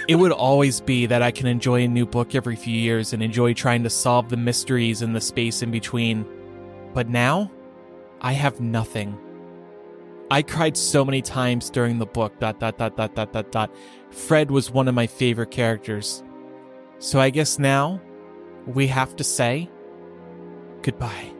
[0.07, 3.21] it would always be that I can enjoy a new book every few years and
[3.23, 6.25] enjoy trying to solve the mysteries in the space in between.
[6.93, 7.51] But now,
[8.21, 9.17] I have nothing.
[10.29, 12.37] I cried so many times during the book.
[12.39, 13.75] Dot dot dot dot dot dot dot.
[14.11, 16.23] Fred was one of my favorite characters.
[16.99, 18.01] So I guess now
[18.65, 19.69] we have to say
[20.81, 21.31] goodbye.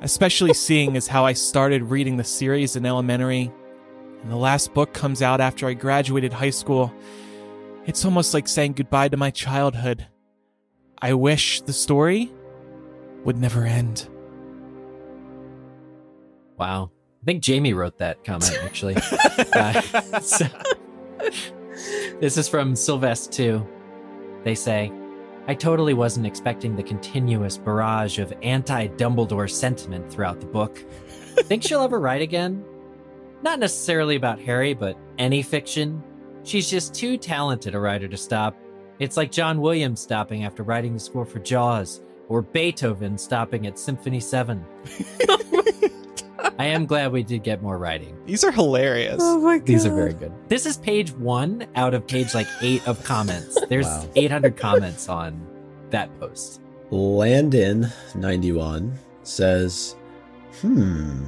[0.00, 3.52] Especially seeing as how I started reading the series in elementary,
[4.22, 6.92] and the last book comes out after I graduated high school.
[7.86, 10.06] It's almost like saying goodbye to my childhood.
[11.00, 12.30] I wish the story
[13.24, 14.08] would never end.
[16.58, 16.90] Wow.
[17.22, 18.96] I think Jamie wrote that comment, actually.
[19.54, 19.80] uh,
[20.20, 20.46] so,
[22.20, 23.68] this is from Sylvester too.
[24.44, 24.92] They say,
[25.46, 30.78] I totally wasn't expecting the continuous barrage of anti Dumbledore sentiment throughout the book.
[31.44, 32.64] Think she'll ever write again?
[33.42, 36.02] Not necessarily about Harry, but any fiction.
[36.44, 38.56] She's just too talented a writer to stop.
[38.98, 43.78] It's like John Williams stopping after writing the score for Jaws, or Beethoven stopping at
[43.78, 44.64] Symphony 7.
[46.58, 48.16] I am glad we did get more writing.
[48.26, 49.16] These are hilarious.
[49.20, 49.66] Oh my god.
[49.66, 50.32] These are very good.
[50.48, 53.58] This is page one out of page like eight of comments.
[53.68, 54.08] There's Wow.
[54.16, 55.40] 800 comments on
[55.90, 56.60] that post.
[56.90, 59.96] Landon91 says,
[60.60, 61.24] Hmm,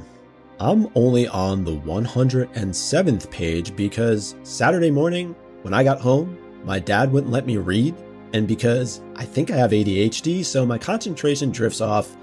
[0.63, 7.11] I'm only on the 107th page because Saturday morning when I got home, my dad
[7.11, 7.93] wouldn't let me read.
[8.31, 12.15] And because I think I have ADHD, so my concentration drifts off.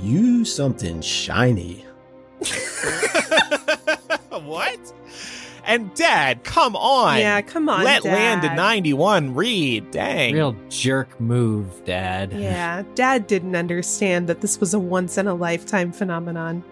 [0.00, 1.84] You something shiny.
[4.30, 4.92] what?
[5.66, 7.18] And Dad, come on.
[7.18, 7.84] Yeah, come on.
[7.84, 8.14] Let Dad.
[8.14, 9.90] Landon 91 read.
[9.90, 10.32] Dang.
[10.32, 12.32] Real jerk move, Dad.
[12.32, 16.64] Yeah, Dad didn't understand that this was a once in a lifetime phenomenon.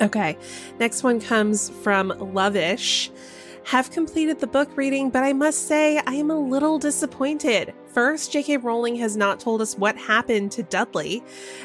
[0.00, 0.36] Okay,
[0.78, 3.10] next one comes from Lovish.
[3.66, 7.72] Have completed the book reading, but I must say I am a little disappointed.
[7.86, 8.58] First, J.K.
[8.58, 11.24] Rowling has not told us what happened to Dudley.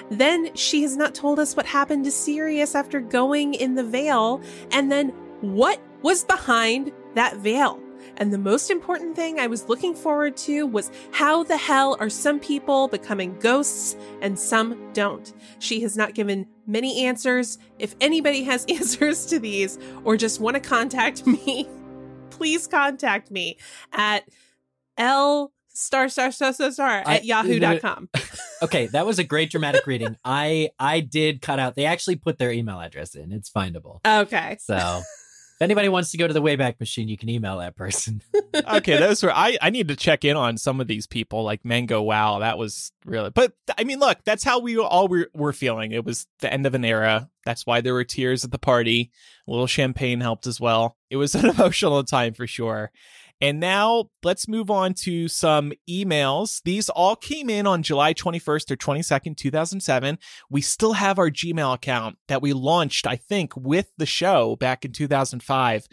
[0.10, 4.42] Then, she has not told us what happened to Sirius after going in the veil.
[4.72, 5.10] And then,
[5.42, 7.82] what was behind that veil?
[8.20, 12.10] And the most important thing I was looking forward to was how the hell are
[12.10, 15.34] some people becoming ghosts and some don't?
[15.60, 17.58] She has not given many answers.
[17.80, 21.68] If anybody has answers to these or just want to contact me,
[22.30, 23.58] please contact me
[23.94, 24.26] at
[24.98, 28.10] L star star star star star I- at yahoo.com.
[28.62, 30.18] Okay, that was a great dramatic reading.
[30.26, 31.76] I I did cut out.
[31.76, 33.32] They actually put their email address in.
[33.32, 34.06] It's findable.
[34.06, 34.58] Okay.
[34.60, 35.02] So
[35.60, 38.22] if anybody wants to go to the Wayback Machine, you can email that person.
[38.56, 41.66] okay, those were I, I need to check in on some of these people like
[41.66, 42.40] Mango Wow.
[42.40, 45.92] That was really but I mean look, that's how we all were, were feeling.
[45.92, 47.30] It was the end of an era.
[47.44, 49.12] That's why there were tears at the party.
[49.48, 50.96] A little champagne helped as well.
[51.10, 52.90] It was an emotional time for sure.
[53.42, 56.62] And now let's move on to some emails.
[56.64, 60.20] These all came in on July 21st or 22nd, 2007.
[60.50, 64.84] We still have our Gmail account that we launched, I think, with the show back
[64.84, 65.88] in 2005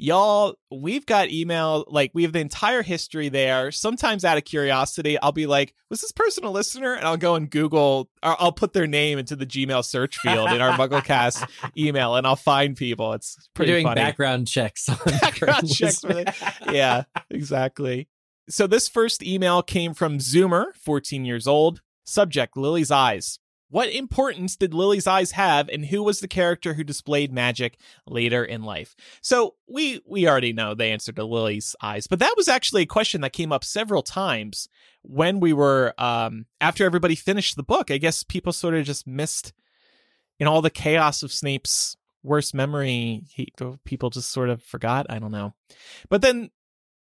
[0.00, 3.70] y'all we've got email like we have the entire history there.
[3.70, 6.94] Sometimes out of curiosity i'll be like was this person a listener?
[6.94, 10.50] And i'll go and google or i'll put their name into the gmail search field
[10.52, 13.12] in our mugglecast email and i'll find people.
[13.12, 14.00] It's We're pretty doing funny.
[14.00, 14.88] background checks
[15.20, 16.02] background checks
[16.70, 18.08] yeah exactly.
[18.48, 21.82] So this first email came from zoomer 14 years old.
[22.04, 23.38] Subject lily's eyes
[23.70, 28.44] What importance did Lily's eyes have, and who was the character who displayed magic later
[28.44, 28.96] in life?
[29.22, 32.86] So we we already know the answer to Lily's eyes, but that was actually a
[32.86, 34.68] question that came up several times
[35.02, 37.92] when we were um, after everybody finished the book.
[37.92, 39.52] I guess people sort of just missed
[40.40, 43.22] in all the chaos of Snape's worst memory.
[43.32, 43.52] He,
[43.84, 45.06] people just sort of forgot.
[45.08, 45.54] I don't know,
[46.08, 46.50] but then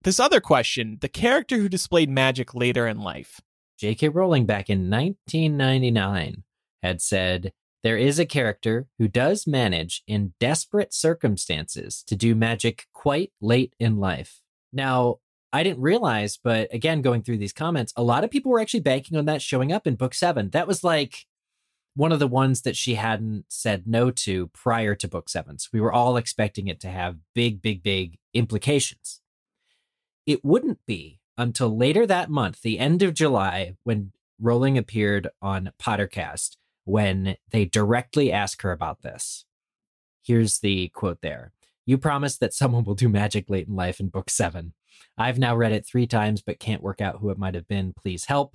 [0.03, 3.41] this other question: the character who displayed magic later in life.
[3.79, 4.11] J.K.
[4.11, 6.45] Rowling back in 1999
[6.83, 7.53] had said,
[7.83, 13.75] There is a character who does manage, in desperate circumstances, to do magic quite late
[13.79, 14.41] in life.
[14.73, 15.19] Now,
[15.53, 18.81] I didn't realize, but again, going through these comments, a lot of people were actually
[18.81, 20.51] banking on that showing up in book seven.
[20.51, 21.27] That was like
[21.95, 25.59] one of the ones that she hadn't said no to prior to book seven.
[25.59, 29.21] So we were all expecting it to have big, big, big implications.
[30.25, 35.73] It wouldn't be until later that month, the end of July, when Rowling appeared on
[35.83, 39.45] Pottercast when they directly ask her about this.
[40.23, 41.53] Here's the quote there.
[41.87, 44.75] You promised that someone will do magic late in life in book seven.
[45.17, 47.93] I've now read it three times but can't work out who it might have been.
[47.93, 48.55] Please help.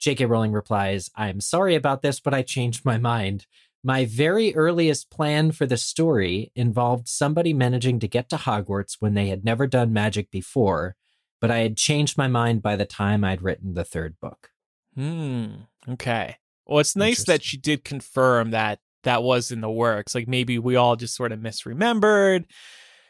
[0.00, 0.26] J.K.
[0.26, 3.46] Rowling replies, I'm sorry about this, but I changed my mind.
[3.82, 9.14] My very earliest plan for the story involved somebody managing to get to Hogwarts when
[9.14, 10.96] they had never done magic before,
[11.40, 14.50] but I had changed my mind by the time I'd written the third book.
[14.94, 15.46] Hmm.
[15.88, 16.36] Okay.
[16.66, 20.14] Well, it's nice that she did confirm that that was in the works.
[20.14, 22.44] Like maybe we all just sort of misremembered.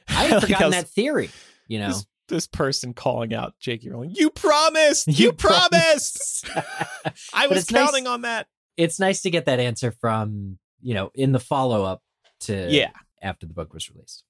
[0.09, 1.31] I had forgotten that theory.
[1.69, 3.89] You know, this, this person calling out J.K.
[3.91, 4.13] Rowling.
[4.15, 5.09] You promised.
[5.09, 6.49] You, you promised.
[7.35, 8.47] I was counting nice, on that.
[8.77, 12.03] It's nice to get that answer from you know in the follow up
[12.41, 12.91] to yeah
[13.23, 14.25] after the book was released.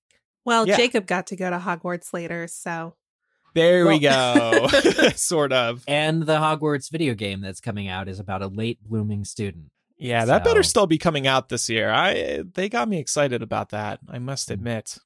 [0.45, 0.77] Well, Yeah.
[0.77, 2.95] Jacob got to go to Hogwarts later, so
[3.55, 4.69] There we go.
[5.15, 5.85] sort of.
[5.87, 9.71] And the Hogwarts video game that's coming out is about a late blooming student.
[9.97, 11.91] Yeah, that better still be coming out this year.
[11.91, 14.01] I they got me excited about that.
[14.09, 14.55] I must hmm.
[14.55, 14.99] admit.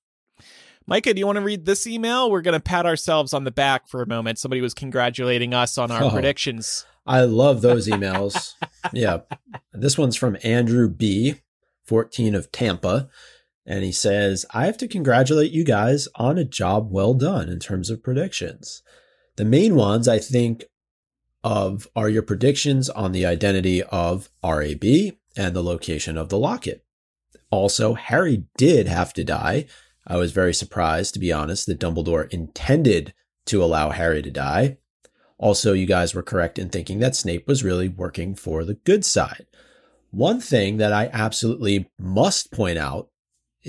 [0.87, 2.31] Micah, do you want to read this email?
[2.31, 4.39] We're going to pat ourselves on the back for a moment.
[4.39, 6.11] Somebody was congratulating us on our Oh.
[6.11, 6.87] predictions.
[7.07, 8.55] I love those emails.
[8.95, 9.19] yeah.
[9.75, 11.35] This one's from Andrew B,
[11.85, 13.11] 14 of Tampa.
[13.69, 17.61] And he says, I have to congratulate you guys on a job well done in
[17.61, 18.83] terms of predictions.
[19.37, 20.65] The main ones I think
[21.45, 24.85] of are your predictions on the identity of RAB
[25.37, 26.83] and the location of the locket.
[27.51, 29.67] Also, Harry did have to die.
[30.07, 33.13] I was very surprised, to be honest, that Dumbledore intended
[33.47, 34.79] to allow Harry to die.
[35.37, 39.05] Also, you guys were correct in thinking that Snape was really working for the good
[39.05, 39.47] side.
[40.11, 43.11] One thing that I absolutely must point out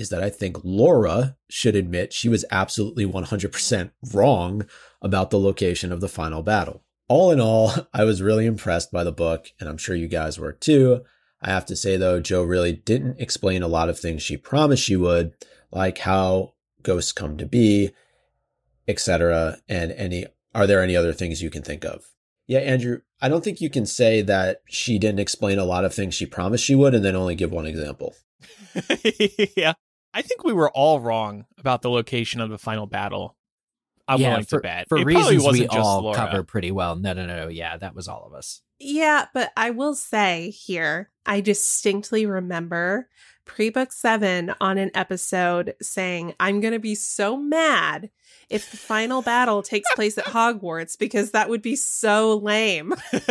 [0.00, 4.66] is that I think Laura should admit she was absolutely 100% wrong
[5.02, 6.82] about the location of the final battle.
[7.06, 10.38] All in all, I was really impressed by the book, and I'm sure you guys
[10.38, 11.02] were too.
[11.42, 14.82] I have to say though, Joe really didn't explain a lot of things she promised
[14.82, 15.34] she would,
[15.70, 17.90] like how ghosts come to be,
[18.88, 19.58] etc.
[19.68, 22.04] And any are there any other things you can think of?
[22.46, 25.94] Yeah, Andrew, I don't think you can say that she didn't explain a lot of
[25.94, 28.14] things she promised she would and then only give one example.
[29.56, 29.74] yeah.
[30.12, 33.36] I think we were all wrong about the location of the final battle.
[34.08, 34.88] I'm yeah, willing for, to bet.
[34.88, 36.16] for it reasons we wasn't just all Laura.
[36.16, 36.96] cover pretty well.
[36.96, 37.48] No, no, no, no.
[37.48, 38.60] Yeah, that was all of us.
[38.80, 43.08] Yeah, but I will say here, I distinctly remember
[43.54, 48.10] pre book seven on an episode saying, I'm going to be so mad
[48.48, 52.94] if the final battle takes place at Hogwarts because that would be so lame.
[53.12, 53.22] and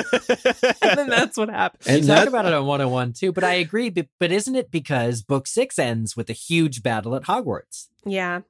[0.97, 1.84] then that's what happened.
[1.88, 3.89] And And talk that- about it on 101 too, but I agree.
[3.89, 7.88] But, but isn't it because book six ends with a huge battle at Hogwarts?
[8.05, 8.41] Yeah.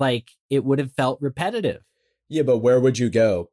[0.00, 1.82] Like it would have felt repetitive.
[2.28, 3.50] Yeah, but where would you go?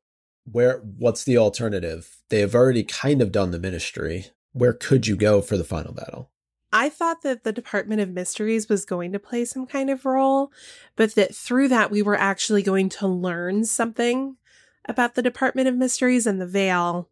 [0.50, 2.18] Where what's the alternative?
[2.30, 4.28] They have already kind of done the ministry.
[4.54, 6.30] Where could you go for the final battle?
[6.76, 10.52] I thought that the Department of Mysteries was going to play some kind of role,
[10.98, 14.36] but that through that we were actually going to learn something
[14.84, 17.08] about the Department of Mysteries and the Veil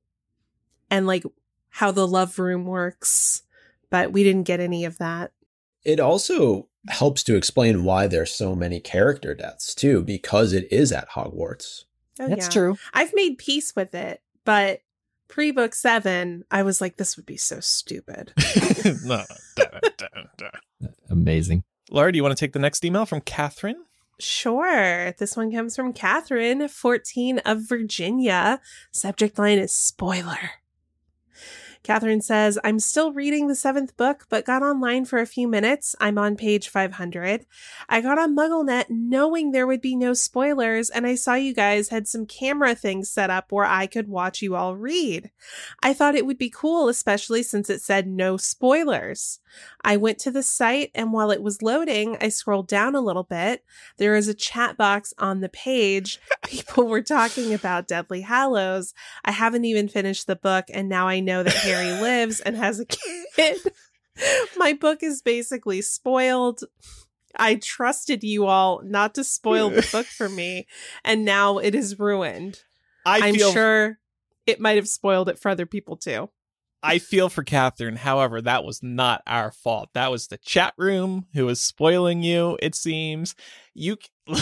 [0.92, 1.24] and like
[1.70, 3.44] how the love room works.
[3.90, 5.32] But we didn't get any of that.
[5.86, 10.92] It also helps to explain why there's so many character deaths too, because it is
[10.92, 11.86] at Hogwarts.
[12.20, 12.52] Oh, That's yeah.
[12.52, 12.78] true.
[12.94, 14.82] I've made peace with it, but
[15.34, 18.34] pre book seven, I was like, this would be so stupid.
[19.04, 19.24] no,
[19.58, 19.66] no,
[20.00, 20.90] no, no.
[21.10, 21.64] Amazing.
[21.90, 23.84] Laura, do you want to take the next email from Catherine?
[24.20, 25.12] Sure.
[25.18, 28.62] This one comes from Catherine, 14 of Virginia.
[28.92, 30.52] Subject line is spoiler.
[31.84, 35.96] Catherine says, I'm still reading the seventh book, but got online for a few minutes.
[36.00, 37.46] I'm on page 500.
[37.90, 41.90] I got on MuggleNet knowing there would be no spoilers, and I saw you guys
[41.90, 45.32] had some camera things set up where I could watch you all read.
[45.82, 49.40] I thought it would be cool, especially since it said no spoilers.
[49.84, 53.24] I went to the site, and while it was loading, I scrolled down a little
[53.24, 53.64] bit.
[53.98, 56.20] There is a chat box on the page.
[56.46, 58.94] People were talking about Deadly Hallows.
[59.26, 62.86] I haven't even finished the book, and now I know that lives and has a
[62.86, 63.58] kid.
[64.58, 66.62] My book is basically spoiled.
[67.36, 70.68] I trusted you all not to spoil the book for me,
[71.04, 72.62] and now it is ruined.
[73.06, 74.00] I I'm feel sure
[74.46, 76.30] it might have spoiled it for other people too.
[76.84, 77.96] I feel for Catherine.
[77.96, 79.90] However, that was not our fault.
[79.94, 82.58] That was the chat room who was spoiling you.
[82.62, 83.36] It seems
[83.74, 83.98] you.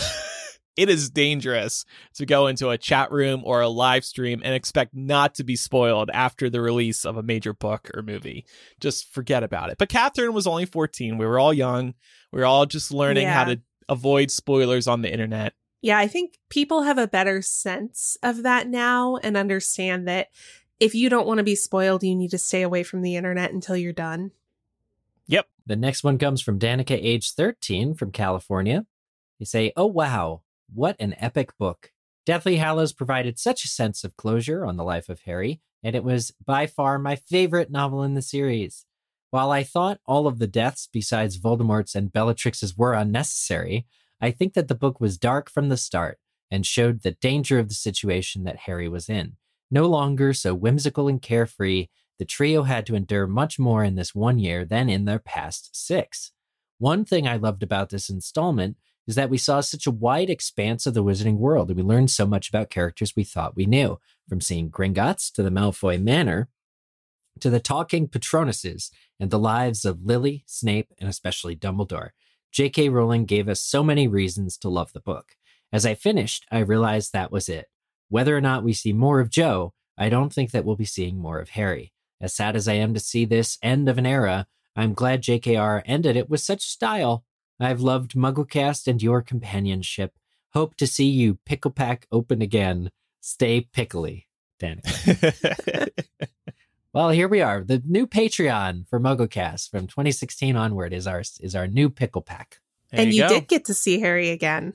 [0.78, 4.94] it is dangerous to go into a chat room or a live stream and expect
[4.94, 8.46] not to be spoiled after the release of a major book or movie.
[8.80, 9.78] Just forget about it.
[9.78, 11.18] But Catherine was only 14.
[11.18, 11.94] We were all young.
[12.32, 15.54] We were all just learning how to avoid spoilers on the internet.
[15.82, 20.28] Yeah, I think people have a better sense of that now and understand that
[20.80, 23.52] if you don't want to be spoiled, you need to stay away from the internet
[23.52, 24.32] until you're done.
[25.28, 25.48] Yep.
[25.66, 28.86] The next one comes from Danica, age 13, from California.
[29.40, 30.42] They say, Oh, wow,
[30.74, 31.92] what an epic book.
[32.26, 36.04] Deathly Hallows provided such a sense of closure on the life of Harry, and it
[36.04, 38.86] was by far my favorite novel in the series.
[39.32, 43.88] While I thought all of the deaths besides Voldemort's and Bellatrix's were unnecessary,
[44.20, 46.20] I think that the book was dark from the start
[46.52, 49.38] and showed the danger of the situation that Harry was in.
[49.72, 51.88] No longer so whimsical and carefree,
[52.20, 55.70] the trio had to endure much more in this one year than in their past
[55.74, 56.32] six.
[56.78, 58.78] One thing I loved about this installment
[59.08, 62.12] is that we saw such a wide expanse of the Wizarding world, and we learned
[62.12, 64.00] so much about characters we thought we knew,
[64.30, 66.50] from seeing Gringotts to the Malfoy Manor,
[67.40, 72.10] to the talking Patronuses and the lives of Lily, Snape, and especially Dumbledore.
[72.52, 72.90] J.K.
[72.90, 75.36] Rowling gave us so many reasons to love the book.
[75.72, 77.68] As I finished, I realized that was it.
[78.10, 81.18] Whether or not we see more of Jo, I don't think that we'll be seeing
[81.18, 81.94] more of Harry.
[82.20, 85.82] As sad as I am to see this end of an era, I'm glad JKR
[85.86, 87.24] ended it with such style.
[87.64, 90.14] I've loved MuggleCast and your companionship.
[90.54, 92.92] Hope to see you pickle pack open again.
[93.22, 94.28] Stay pickly,
[94.60, 94.82] Danny.
[96.94, 97.64] well, here we are.
[97.64, 102.60] The new Patreon for MuggleCast from 2016 onward is our is our new pickle pack.
[102.92, 103.30] There and you, go.
[103.30, 104.74] did get to see Harry again.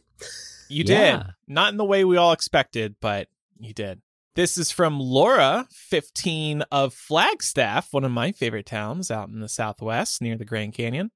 [0.68, 1.16] You Yeah.
[1.18, 1.26] did.
[1.48, 3.28] Not in the way we all expected, but
[3.58, 4.00] you did.
[4.34, 9.48] This is from Laura, 15 of Flagstaff, one of my favorite towns out in the
[9.48, 11.10] Southwest near the Grand Canyon.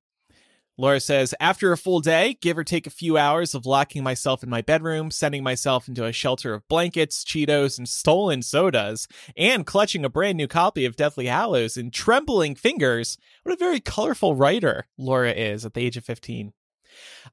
[0.80, 4.42] Laura says, After a full day, give or take a few hours of locking myself
[4.42, 9.06] in my bedroom, sending myself into a shelter of blankets, Cheetos, and stolen sodas,
[9.36, 13.78] and clutching a brand new copy of Deathly Hallows in trembling fingers, what a very
[13.78, 16.54] colorful writer Laura is at the age of 15.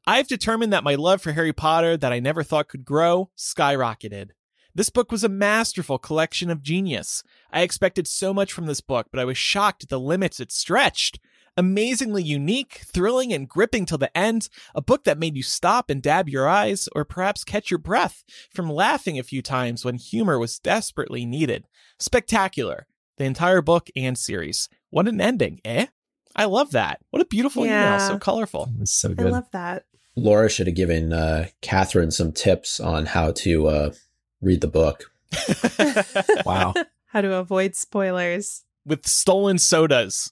[0.06, 4.32] I've determined that my love for Harry Potter that I never thought could grow skyrocketed.
[4.76, 7.24] This book was a masterful collection of genius.
[7.50, 10.52] I expected so much from this book, but I was shocked at the limits it
[10.52, 11.20] stretched.
[11.60, 16.04] Amazingly unique, thrilling, and gripping till the end, a book that made you stop and
[16.04, 20.38] dab your eyes, or perhaps catch your breath from laughing a few times when humor
[20.38, 21.68] was desperately needed.
[21.98, 22.86] Spectacular.
[23.18, 24.70] The entire book and series.
[24.92, 25.88] What an ending, eh?
[26.36, 27.00] I love that.
[27.10, 27.96] What a beautiful Yeah.
[27.96, 28.00] email.
[28.08, 28.70] So colorful.
[28.76, 29.86] It was so I love that.
[30.16, 33.92] Laura should have given uh, Catherine some tips on how to uh,
[34.42, 35.12] read the book.
[36.46, 36.74] wow.
[37.12, 38.64] How to avoid spoilers.
[38.86, 40.32] With stolen sodas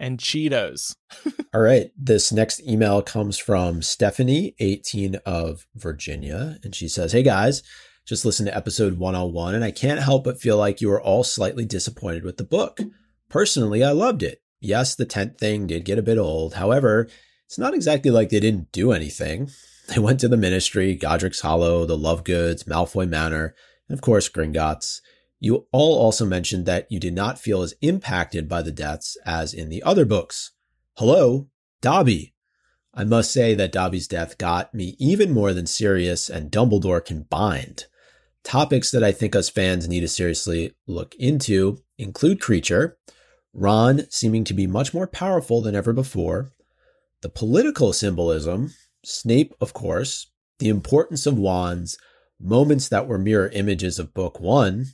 [0.00, 0.96] and Cheetos.
[1.54, 1.92] All right.
[1.96, 6.58] This next email comes from Stephanie, 18 of Virginia.
[6.64, 7.62] And she says, Hey guys,
[8.06, 11.22] just listen to episode 101, and I can't help but feel like you are all
[11.22, 12.80] slightly disappointed with the book.
[13.28, 14.42] Personally, I loved it.
[14.60, 16.54] Yes, the tent thing did get a bit old.
[16.54, 17.08] However,
[17.46, 19.50] it's not exactly like they didn't do anything.
[19.90, 23.56] They went to the Ministry, Godric's Hollow, the Lovegoods, Malfoy Manor,
[23.88, 25.00] and of course, Gringotts.
[25.42, 29.54] You all also mentioned that you did not feel as impacted by the deaths as
[29.54, 30.52] in the other books.
[30.98, 31.48] Hello,
[31.80, 32.34] Dobby.
[32.92, 37.86] I must say that Dobby's death got me even more than Sirius and Dumbledore combined.
[38.44, 42.94] Topics that I think us fans need to seriously look into include Kreacher,
[43.54, 46.52] Ron seeming to be much more powerful than ever before,
[47.22, 48.74] the political symbolism,
[49.04, 51.96] Snape, of course, the importance of wands,
[52.38, 54.86] moments that were mirror images of Book One,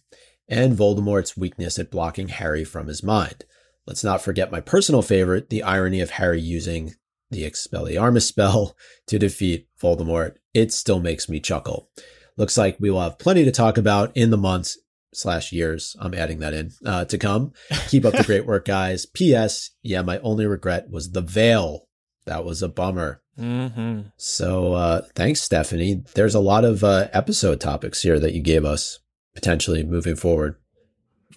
[0.48, 3.44] and Voldemort's weakness at blocking Harry from his mind.
[3.86, 6.94] Let's not forget my personal favorite, the irony of Harry using
[7.30, 8.76] the Expelliarmus spell
[9.06, 10.36] to defeat Voldemort.
[10.54, 11.88] It still makes me chuckle.
[12.36, 14.78] Looks like we will have plenty to talk about in the months
[15.14, 15.96] slash years.
[16.00, 17.52] I'm adding that in uh, to come.
[17.88, 19.06] Keep up the great work, guys.
[19.06, 19.70] P.S.
[19.82, 21.88] Yeah, my only regret was the veil.
[22.26, 23.22] That was a bummer.
[23.38, 24.08] Mm-hmm.
[24.16, 26.02] So uh, thanks, Stephanie.
[26.14, 28.98] There's a lot of uh, episode topics here that you gave us
[29.36, 30.56] potentially moving forward.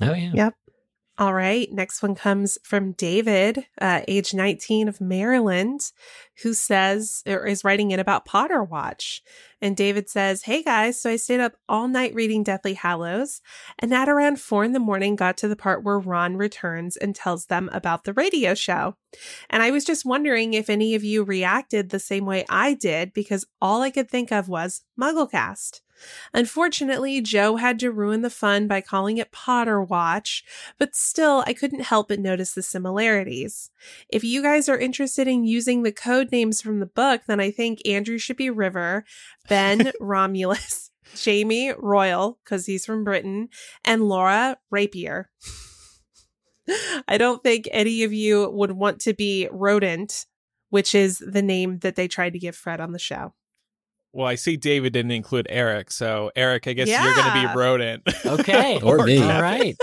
[0.01, 0.31] Oh yeah.
[0.33, 0.53] Yep.
[1.19, 1.69] All right.
[1.71, 5.81] Next one comes from David, uh, age 19 of Maryland,
[6.41, 9.21] who says or is writing in about Potter Watch.
[9.61, 13.41] And David says, Hey guys, so I stayed up all night reading Deathly Hallows,
[13.77, 17.15] and at around four in the morning got to the part where Ron returns and
[17.15, 18.95] tells them about the radio show.
[19.49, 23.13] And I was just wondering if any of you reacted the same way I did,
[23.13, 25.81] because all I could think of was Mugglecast.
[26.33, 30.43] Unfortunately, Jo had to ruin the fun by calling it Potter Watch,
[30.77, 33.71] but still, I couldn't help but notice the similarities.
[34.09, 37.51] If you guys are interested in using the code names from the book, then I
[37.51, 39.05] think Andrew should be River,
[39.47, 43.49] Ben Romulus, Jamie Royal, because he's from Britain,
[43.85, 45.29] and Laura Rapier.
[47.07, 50.25] I don't think any of you would want to be Rodent,
[50.69, 53.33] which is the name that they tried to give Fred on the show.
[54.11, 57.55] Well, I see David didn't include Eric, so Eric, I guess you're going to be
[57.55, 58.03] rodent.
[58.25, 58.81] Okay.
[58.81, 59.21] Or me.
[59.21, 59.77] All right.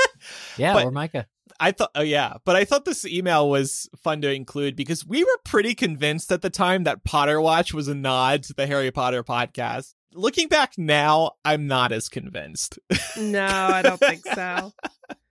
[0.56, 1.26] Yeah, But- or Micah.
[1.60, 5.24] I thought, oh yeah, but I thought this email was fun to include because we
[5.24, 8.90] were pretty convinced at the time that Potter Watch was a nod to the Harry
[8.90, 9.94] Potter podcast.
[10.12, 12.78] Looking back now, I'm not as convinced.
[13.18, 14.72] No, I don't think so.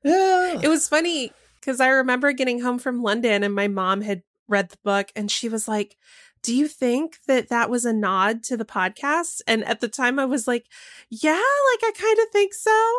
[0.08, 4.70] It was funny because I remember getting home from London and my mom had read
[4.70, 5.98] the book and she was like,
[6.44, 9.42] Do you think that that was a nod to the podcast?
[9.48, 10.68] And at the time I was like,
[11.10, 12.94] Yeah, like I kind of think so.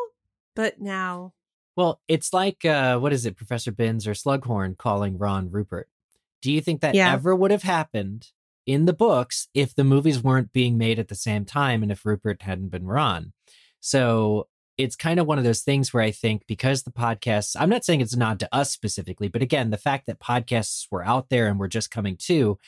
[0.56, 1.34] But now,
[1.76, 5.88] Well, it's like uh, what is it, Professor Binns or Slughorn calling Ron Rupert.
[6.42, 7.12] Do you think that Yeah.
[7.12, 8.28] ever would have happened
[8.66, 12.04] in the books if the movies weren't being made at the same time and if
[12.06, 13.32] Rupert hadn't been Ron?
[13.80, 14.48] So
[14.78, 17.84] it's kind of one of those things where I think because the podcasts, I'm not
[17.84, 21.28] saying it's a nod to us specifically, but again, the fact that podcasts were out
[21.30, 22.58] there and were just coming to,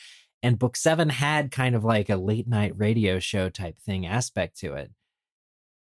[0.41, 4.57] and book seven had kind of like a late night radio show type thing aspect
[4.59, 4.91] to it.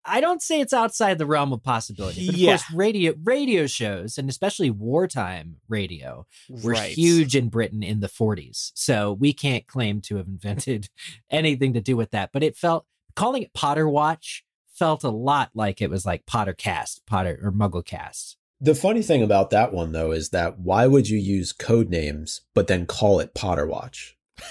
[0.06, 2.52] I don't say it's outside the realm of possibility, but of Yeah.
[2.52, 6.92] course, radio radio shows and especially wartime radio were Right.
[6.92, 8.72] huge in Britain in the 40s.
[8.74, 10.88] So we can't claim to have invented
[11.30, 12.30] anything to do with that.
[12.32, 12.86] But it felt
[13.16, 17.52] calling it Potter Watch felt a lot like it was like Potter Cast, Potter or
[17.52, 18.36] Muggle Cast.
[18.60, 22.40] The funny thing about that one, though, is that why would you use code names
[22.54, 24.16] but then call it Potter Watch?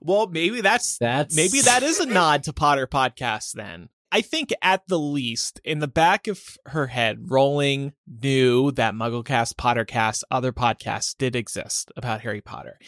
[0.00, 3.88] well, maybe that's That's maybe that is a nod to Potter podcast then.
[4.12, 9.54] I think at the least, in the back of her head, Rowling knew that Mugglecast,
[9.54, 12.78] Pottercast, other podcasts did exist about Harry Potter.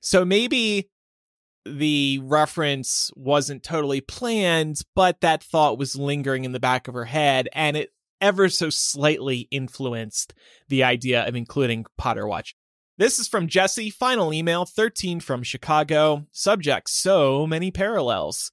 [0.00, 0.88] So maybe
[1.64, 7.06] the reference wasn't totally planned, but that thought was lingering in the back of her
[7.06, 7.90] head, and it
[8.20, 10.34] ever so slightly influenced
[10.68, 12.54] the idea of including Potter Watch.
[12.98, 13.90] This is from Jesse.
[13.90, 16.26] Final email 13 from Chicago.
[16.32, 18.50] Subject So many parallels.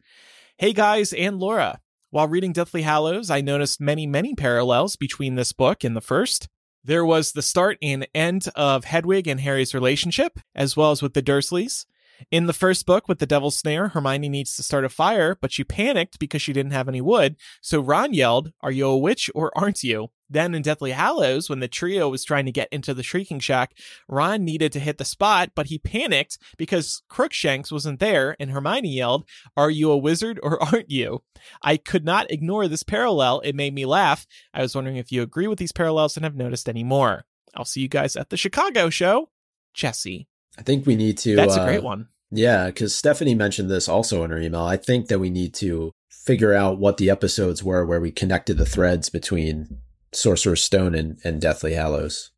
[0.59, 1.79] Hey guys and Laura.
[2.11, 6.47] While reading Deathly Hallows, I noticed many, many parallels between this book and the first.
[6.83, 11.15] There was the start and end of Hedwig and Harry's relationship, as well as with
[11.15, 11.87] the Dursleys.
[12.31, 15.51] In the first book with the Devil's Snare, Hermione needs to start a fire, but
[15.51, 17.35] she panicked because she didn't have any wood.
[17.61, 20.09] So Ron yelled, Are you a witch or aren't you?
[20.29, 23.77] Then in Deathly Hallows, when the trio was trying to get into the Shrieking Shack,
[24.07, 28.89] Ron needed to hit the spot, but he panicked because Crookshanks wasn't there, and Hermione
[28.89, 31.21] yelled, Are you a wizard or aren't you?
[31.61, 33.41] I could not ignore this parallel.
[33.41, 34.25] It made me laugh.
[34.53, 37.25] I was wondering if you agree with these parallels and have noticed any more.
[37.53, 39.29] I'll see you guys at the Chicago show.
[39.73, 40.27] Jesse.
[40.57, 41.35] I think we need to.
[41.35, 42.07] That's a uh, great one.
[42.31, 44.63] Yeah, because Stephanie mentioned this also in her email.
[44.63, 48.57] I think that we need to figure out what the episodes were where we connected
[48.57, 49.77] the threads between
[50.11, 52.31] Sorcerer's Stone and, and Deathly Hallows.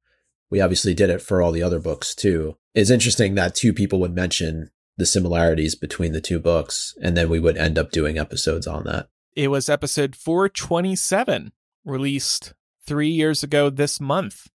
[0.50, 2.58] We obviously did it for all the other books too.
[2.74, 7.30] It's interesting that two people would mention the similarities between the two books, and then
[7.30, 9.10] we would end up doing episodes on that.
[9.36, 11.52] It was episode 427,
[11.86, 12.54] released
[12.86, 14.48] three years ago this month.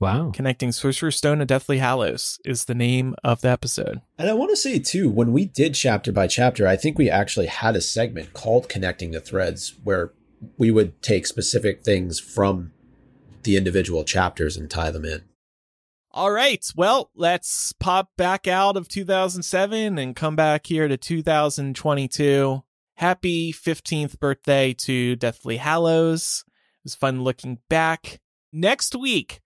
[0.00, 0.30] Wow.
[0.32, 4.00] Connecting Sorcerer's Stone and Deathly Hallows is the name of the episode.
[4.16, 7.10] And I want to say too, when we did chapter by chapter, I think we
[7.10, 10.12] actually had a segment called Connecting the Threads where
[10.56, 12.72] we would take specific things from
[13.42, 15.22] the individual chapters and tie them in.
[16.12, 16.64] All right.
[16.76, 22.62] Well, let's pop back out of 2007 and come back here to 2022.
[22.96, 26.44] Happy 15th birthday to Deathly Hallows.
[26.46, 28.20] It was fun looking back.
[28.52, 29.40] Next week,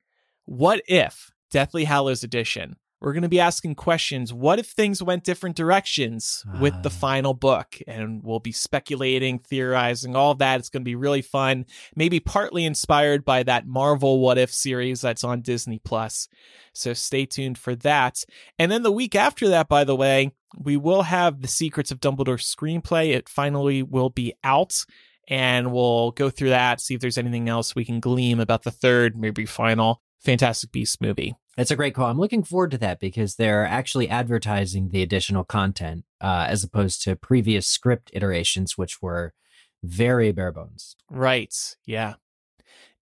[0.53, 4.33] what if Deathly Hallows Edition we're going to be asking questions.
[4.33, 6.93] What if things went different directions with the Ah.
[6.93, 7.77] final book?
[7.89, 10.61] And we'll be speculating, theorizing, all that.
[10.61, 11.65] It's going to be really fun.
[11.97, 16.29] Maybe partly inspired by that Marvel What If series that's on Disney Plus.
[16.75, 18.25] So stay tuned for that.
[18.57, 21.99] And then the week after that, by the way, we will have the Secrets of
[21.99, 23.17] Dumbledore screenplay.
[23.17, 24.85] It finally will be out.
[25.27, 28.71] And we'll go through that, see if there's anything else we can glean about the
[28.71, 31.35] third, maybe final Fantastic Beasts movie.
[31.59, 32.09] It's a great call.
[32.09, 37.03] I'm looking forward to that because they're actually advertising the additional content uh, as opposed
[37.03, 39.35] to previous script iterations, which were
[39.83, 40.97] very bare bones.
[41.11, 41.55] Right.
[41.85, 42.15] Yeah.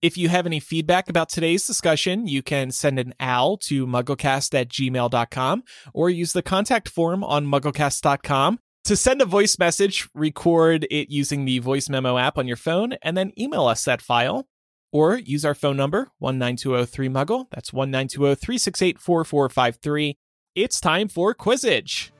[0.03, 4.59] If you have any feedback about today's discussion, you can send an owl to mugglecast
[4.59, 8.59] at gmail.com or use the contact form on mugglecast.com.
[8.85, 12.95] To send a voice message, record it using the voice memo app on your phone
[13.03, 14.49] and then email us that file.
[14.93, 17.49] Or use our phone number, 19203-MUGGLE.
[17.51, 20.17] That's 19203684453.
[20.55, 22.11] It's time for Quizzitch.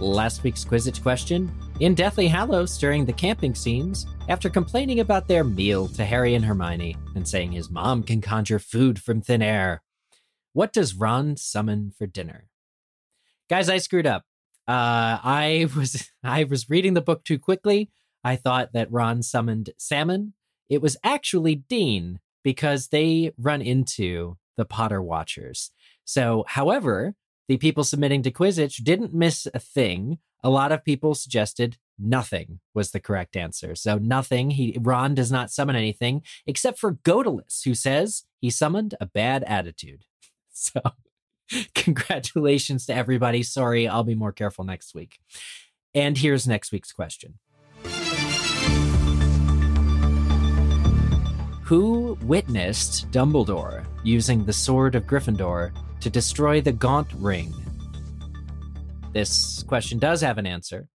[0.00, 5.44] Last week's Quizzitch question In Deathly Hallows, during the camping scenes, after complaining about their
[5.44, 9.80] meal to Harry and Hermione and saying his mom can conjure food from thin air,
[10.54, 12.48] what does Ron summon for dinner?
[13.48, 14.24] Guys, I screwed up.
[14.66, 17.90] Uh, I was I was reading the book too quickly.
[18.24, 20.34] I thought that Ron summoned salmon.
[20.68, 25.70] It was actually Dean because they run into the Potter Watchers.
[26.04, 27.14] So, however,
[27.48, 30.18] the people submitting to Quizzitch didn't miss a thing.
[30.42, 33.74] A lot of people suggested nothing was the correct answer.
[33.74, 34.50] So nothing.
[34.50, 39.44] He Ron does not summon anything except for Godalus, who says he summoned a bad
[39.44, 40.04] attitude.
[40.54, 40.80] So
[41.74, 43.42] congratulations to everybody.
[43.42, 45.18] Sorry, I'll be more careful next week.
[45.94, 47.38] And here's next week's question.
[51.62, 57.54] Who witnessed Dumbledore using the sword of Gryffindor to destroy the Gaunt Ring?
[59.12, 60.88] This question does have an answer.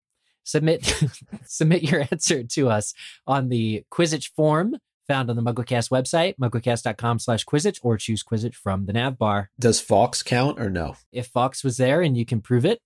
[0.44, 0.86] Submit
[1.46, 2.94] submit your answer to us
[3.26, 4.76] on the Quizzitch form
[5.08, 9.50] found on the MuggleCast website, mugglecast.com slash Quizzitch, or choose Quizzitch from the nav bar.
[9.58, 10.96] Does Fawkes count or no?
[11.12, 12.80] If Fawkes was there and you can prove it,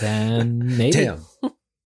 [0.00, 0.92] then maybe.
[0.92, 1.20] Damn.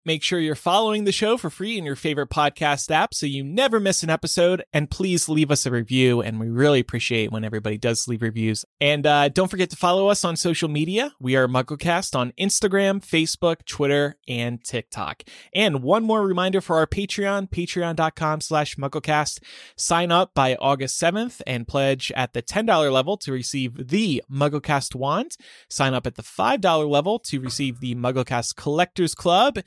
[0.06, 3.42] Make sure you're following the show for free in your favorite podcast app so you
[3.42, 4.62] never miss an episode.
[4.72, 6.22] And please leave us a review.
[6.22, 8.64] And we really appreciate when everybody does leave reviews.
[8.80, 11.10] And uh, don't forget to follow us on social media.
[11.18, 15.24] We are MuggleCast on Instagram, Facebook, Twitter, and TikTok.
[15.52, 19.40] And one more reminder for our Patreon, patreon.com slash MuggleCast.
[19.76, 24.94] Sign up by August 7th and pledge at the $10 level to receive the MuggleCast
[24.94, 25.36] wand.
[25.68, 29.58] Sign up at the $5 level to receive the MuggleCast Collectors Club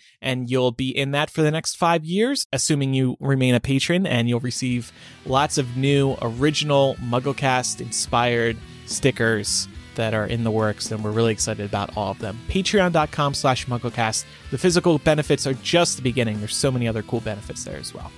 [0.50, 4.30] you'll be in that for the next five years, assuming you remain a patron, and
[4.30, 4.92] you'll receive
[5.26, 11.34] lots of new, original MuggleCast inspired stickers that are in the works, and we're really
[11.34, 12.40] excited about all of them.
[12.48, 14.26] Patreon.com slash MuggleCast.
[14.52, 16.40] The physical benefits are just the beginning.
[16.40, 18.12] There's so many other cool benefits there as well.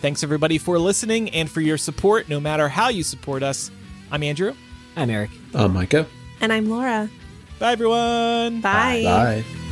[0.00, 3.70] Thanks everybody for listening and for your support, no matter how you support us.
[4.10, 4.54] I'm Andrew.
[4.96, 5.30] I'm Eric.
[5.54, 6.06] I'm Micah.
[6.40, 7.08] And I'm Laura.
[7.58, 8.60] Bye everyone.
[8.60, 9.02] Bye.
[9.04, 9.67] Bye.